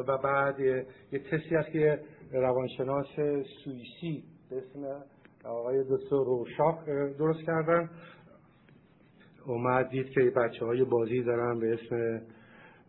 [0.08, 0.86] و بعد یه,
[1.18, 2.00] تستی هست که
[2.32, 3.06] روانشناس
[3.64, 5.04] سوئیسی به اسم
[5.44, 6.84] آقای دکتر روشاک
[7.18, 7.90] درست کردن.
[9.46, 12.22] اومد دید که بچه های بازی دارن به اسم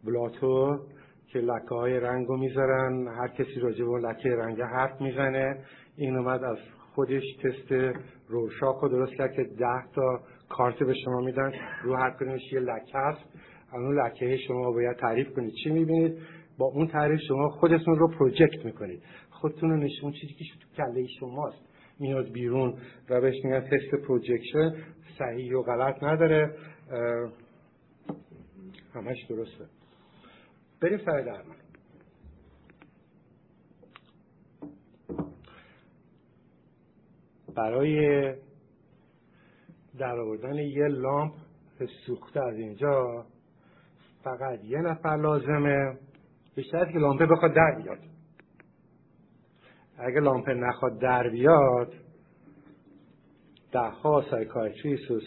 [0.06, 0.80] بلاتو
[1.28, 5.58] که لکه های رنگ رو می‌ذارن هر کسی راجع به لکه رنگ حرف می‌زنه.
[5.98, 6.58] این اومد از
[6.96, 7.98] خودش تست
[8.28, 11.54] روشاک رو درست کرد که ده تا کارت به شما میدن.
[11.84, 13.22] رو هر کنیش یه لکه هست.
[13.74, 15.54] اون لکه شما باید تعریف کنید.
[15.64, 16.18] چی می‌بینید؟
[16.58, 19.04] با اون تعریف شما خودتون رو پروژکت می‌کنید.
[19.30, 21.74] خودتون رو نشون چیزی که تو کله شماست.
[22.00, 22.74] میاد بیرون
[23.10, 24.74] و بهش میگن تست پروژکشن
[25.20, 26.56] صحیح و غلط نداره.
[28.94, 29.83] همش درسته.
[30.84, 31.56] بریم سر درمان
[37.56, 38.34] برای
[40.00, 41.34] در آوردن یه لامپ
[42.06, 43.26] سوخته از اینجا
[44.24, 45.98] فقط یه نفر لازمه.
[46.56, 48.00] بیشتر که لامپه بخواد در بیاد.
[49.98, 51.94] اگه لامپه نخواد در بیاد
[53.72, 54.22] ده ها و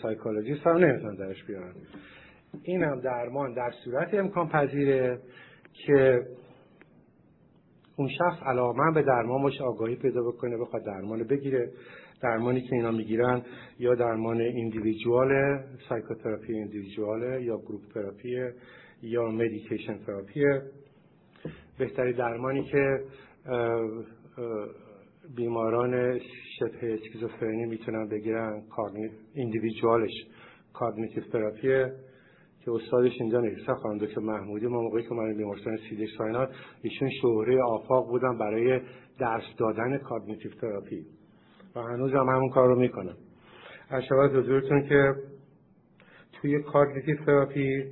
[0.02, 1.74] سایکولوژیست هم نمی‌تونن درش بیارن.
[2.62, 5.20] این هم درمان در صورت امکان پذیره.
[5.86, 6.26] که
[7.96, 11.72] اون شخص علاقه به درمان باشه آگاهی پیدا بکنه بخواد درمان بگیره.
[12.22, 13.42] درمانی که اینا می‌گیرن
[13.78, 18.50] یا درمان individual psychotherapy individual یا group therapy
[19.02, 20.44] یا medication therapy
[21.78, 23.00] بهتری درمانی که
[25.36, 26.18] بیماران
[26.58, 28.62] شبه اسکیزوفرنی می‌تونن بگیرن
[29.34, 30.12] individual ش
[30.72, 31.92] cognitive therapy
[32.66, 36.50] که استادش اینجا نرسه خانم دکتر محمودی ما موقعی که من بیمارستان Cedars-Sinai
[36.82, 38.80] ایشون شهره آفاق بودن برای
[39.18, 41.06] درس دادن cognitive therapy.
[41.76, 43.16] و هنوز هم همون کار رو می‌کنم
[43.90, 45.14] از حضورتون که
[46.32, 47.84] توی cognitive therapy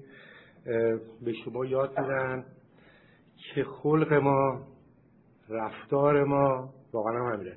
[1.24, 2.44] به شما یاد میدن
[3.54, 4.60] که خلق ما
[5.48, 7.56] رفتار ما واقعا هم همینه.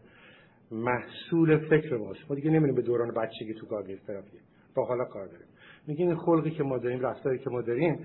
[0.71, 2.19] محصول فکر ماست.
[2.29, 4.37] ما دیگه نمیریم به دوران بچگی تو cognitive therapy.
[4.75, 5.46] با حالا کار داریم.
[5.87, 7.99] میگیم این خلقی که ما داریم رفتاری که ما داریم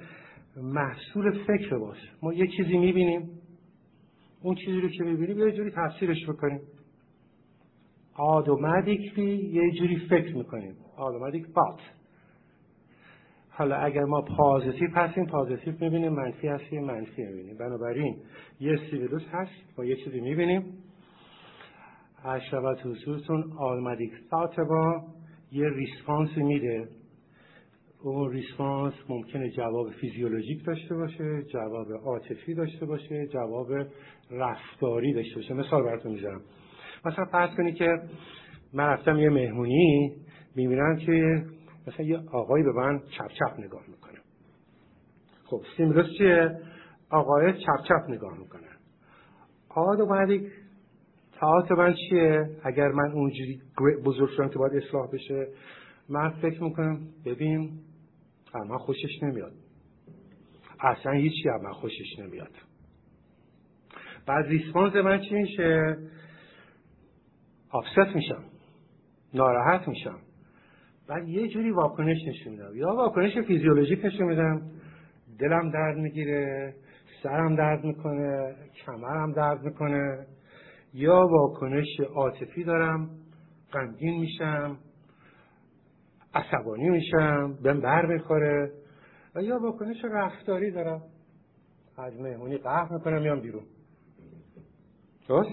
[0.57, 3.31] محصول فکر ماست ما یه چیزی می‌بینیم.
[4.43, 6.61] اون چیزی رو که می‌بینیم یه جوری تفسیرش بکنیم
[8.15, 10.77] automatically یه جوری فکر می‌کنیم.
[10.97, 11.81] automatic thought.
[13.51, 17.57] حالا اگر ما positive هستیم positive می‌بینیم منفی هستیم منفی می‌بینیم.
[17.59, 18.17] بنابراین
[18.61, 20.65] یه stimulus هست ما یه چیزی می‌بینیم.
[22.25, 25.05] عرض شود حضورتون automatic thought با
[25.53, 26.89] یه response میده.
[28.03, 33.69] اون response ممکنه جواب فیزیولوژیک داشته باشه جواب عاطفی داشته باشه جواب
[34.31, 35.55] رفتاری داشته باشه.
[35.55, 36.41] مثال براتون می‌ذارم
[37.05, 38.01] مثلا فرض کنید که
[38.73, 40.13] من رفتم یه مهمونی
[40.57, 41.45] می‌بینم که
[41.87, 44.19] مثلا یه آقایی به من چپ چپ نگاه می‌کنه.
[45.45, 46.59] خب سیملوس چیه؟
[47.11, 48.69] آقای چپ چپ نگاه می‌کنه.
[49.69, 50.43] آدوماتیک
[51.41, 53.61] تاعت من چیه؟ اگر من اونجوری
[54.05, 55.49] بزرگ شدم که باید اصلاح بشه
[56.09, 57.71] من فکر می‌کنم ببین
[58.55, 59.53] من خوشش نمیاد.
[60.81, 62.53] اصلا هیچی از من خوشش نمیاد.
[64.27, 65.97] بعد ریسپانس من چی میشه؟
[67.71, 68.45] آفست میشم.
[69.35, 70.19] ناراحت میشم.
[71.09, 72.77] بعد یه جوری واکنش نشون میدم.
[72.77, 74.71] یا واکنش فیزیولوژیک نشون میدم.
[75.39, 76.75] دلم درد می‌گیره
[77.23, 78.55] سرم درد می‌کنه
[78.87, 80.27] کمرم درد می‌کنه.
[80.95, 83.11] یا واکنش عاطفی دارم
[83.73, 84.79] غمگین میشم.
[86.35, 88.73] عصبانی میشم بهم بر می‌خوره.
[89.35, 91.03] و یا واکنش رفتاری دارم.
[91.99, 93.63] از مهمونی قهر می‌کنم میام بیرون.
[95.29, 95.51] درست؟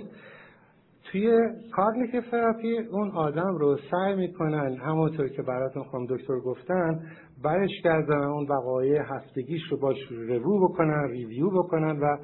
[1.04, 1.38] توی
[1.72, 7.00] کارنیک تراپی اون آدم رو سعی می‌کنن همونطور که براتون خانم دکتر گفتن
[7.44, 9.98] برش کردن اون وقایع هفتگیش رو باش
[10.44, 12.18] رو بکنن ریویو بکنن و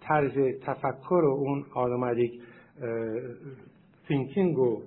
[0.00, 0.32] طرز
[0.66, 2.42] تفکر و اون آدمادیک
[4.08, 4.82] تینکینگ و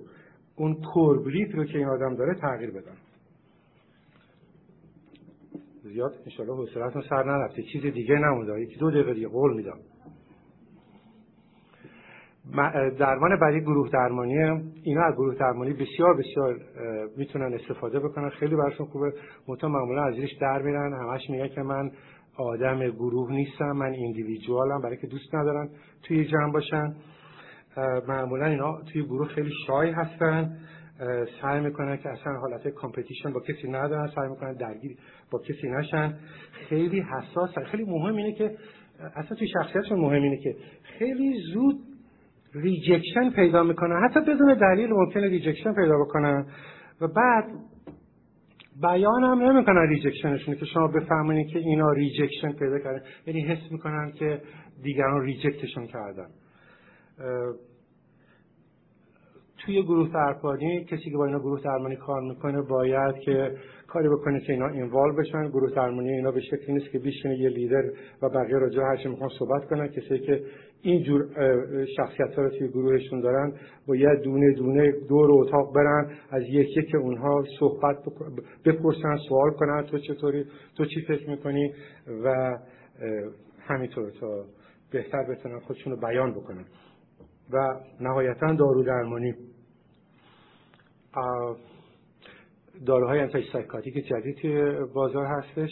[0.58, 2.96] اون کوربریت رو که این آدم داره تغییر بدن.
[5.82, 7.62] زیاد انشالله حسرتون سر نرفته.
[7.62, 8.60] چیز دیگه نمونده.
[8.60, 9.78] یکی دو دقیقه دیگه قول میدم.
[12.98, 14.38] درمان بعدی گروه درمانی.
[14.82, 16.60] اینا از گروه درمانی بسیار بسیار
[17.16, 18.28] می‌تونن استفاده بکنن.
[18.28, 19.12] خیلی براشون خوبه.
[19.48, 20.92] متا معمولا از زیرش در میرن.
[20.92, 21.90] همش میگن که من
[22.36, 23.72] آدم گروه نیستم.
[23.72, 25.70] من ایندیویدوالم برای که دوست ندارن
[26.02, 26.96] توی جمع باشن.
[28.08, 30.56] معمولا اینا توی گروه خیلی shy هستن.
[31.42, 34.06] سعی می‌کنن که اصلا حالت competition با کسی ندارن.
[34.06, 34.96] سعی می‌کنن درگیر
[35.30, 36.14] با کسی نشن.
[36.68, 37.58] خیلی حساس.
[37.58, 38.56] خیلی مهم اینه که
[39.16, 41.76] اصلا توی شخصیتشون مهم اینه که خیلی زود
[42.54, 44.08] rejection پیدا می‌کنن.
[44.08, 46.46] حتی بدون دلیل ممکنه rejection پیدا بکنن.
[47.00, 47.44] و بعد
[48.82, 53.02] بیان هم نمی‌کنن rejection شون که شما بفهمونید که اینا rejection پیدا کردن.
[53.26, 54.40] یعنی حس می‌کنن که
[54.82, 56.26] دیگران ریجکتشون کردن.
[59.58, 63.56] توی گروه درمانی کسی که با اینا گروه درمانی کار می‌کنه باید که
[63.86, 65.48] کاری بکنه که اینا اینوالو بشن.
[65.48, 67.82] گروه درمانی اینا به شکلی نیست که بیشینه یه لیدر
[68.22, 69.88] و بقیه راجع هر چی می‌خوان صحبت کنن.
[69.88, 70.44] کسی که
[70.82, 71.28] این جور
[71.96, 73.52] شخصیت ها رو توی گروهشون دارن
[73.86, 77.96] باید دونه دونه دور اتاق برن از یکی که اونها صحبت
[78.64, 80.44] بپرسن سوال کنن تو چطوری؟
[80.76, 81.72] تو چی فکر می‌کنی؟
[82.24, 82.58] و
[83.60, 84.44] همینطور تا
[84.92, 86.64] بهتر بتونن خودشون رو بیان بکنن.
[87.52, 89.34] و نهایتا دارو درمانی.
[92.86, 95.70] داروهای انتای سایکاتیک جدید توی بازار هستش.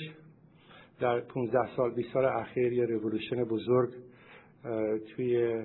[1.00, 3.94] در 15 سال 20 سال اخیر یه رولوشن بزرگ
[5.16, 5.62] توی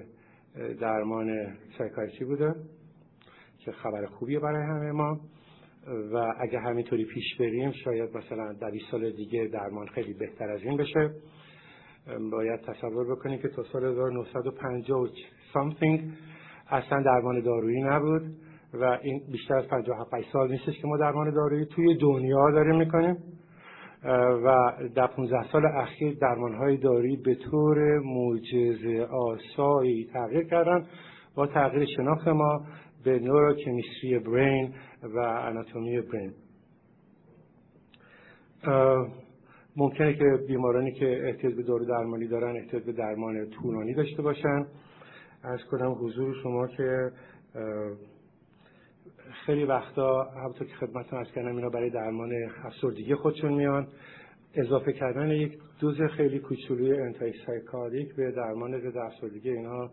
[0.80, 2.56] درمان سایکاتری بوده
[3.60, 5.20] که خبر خوبیه برای همه ما.
[6.14, 10.62] و اگه همینطوری پیش بریم شاید مثلا در 20 سال دیگه درمان خیلی بهتر از
[10.62, 11.12] این بشه.
[12.32, 15.10] باید تصور بکنیم که تا سال 1950
[15.54, 16.02] something
[16.70, 18.22] اصلا درمان دارویی نبود
[18.74, 23.18] و این بیشتر از 57 سال نیستش که ما درمان دارویی توی دنیا داریم می‌کنیم.
[24.46, 30.86] و در 15 سال اخیر درمان های دارویی به طور معجزه آسایی تغییر کردن
[31.36, 32.66] با تغییر شناخت ما
[33.04, 34.74] به نوروکمیستری برین
[35.04, 36.34] و اناتومی برین
[39.76, 44.66] ممکنه که بیمارانی که احتیاج به دارو درمانی دارن احتیاج به درمان طولانی داشته باشن.
[45.44, 47.12] از کنم حضور شما که
[49.46, 52.32] خیلی وقتا همونطور که خدمتتون از کردم اینا برای درمان
[52.64, 53.88] افسردگی خودشون میان.
[54.54, 59.92] اضافه کردن یک دوز خیلی کوچولوی انتای سایکالیک به درمان ضد افسردگی اینها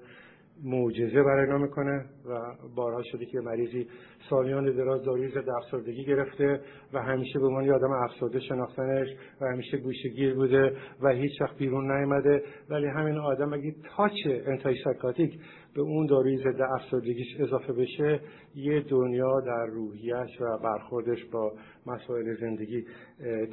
[0.64, 2.40] معجزه برای اینا می‌کنه و
[2.76, 3.86] بارها شده که مریضی
[4.30, 6.60] سالیان دراز داروی ضد افسردگی گرفته
[6.92, 9.08] و همیشه به عنوان یه آدم افسرده شناختنش
[9.40, 12.42] و همیشه گوشگیر بوده و هیچ وقت بیرون نیامده.
[12.70, 15.38] ولی همین آدم اگه تاچ انتای سایکاتیک
[15.74, 18.20] به اون داروی ضد افسردگیش اضافه بشه
[18.54, 21.52] یه دنیا در روحیش و برخوردش با
[21.86, 22.84] مسائل زندگی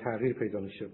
[0.04, 0.86] تغییر پیدا میشه.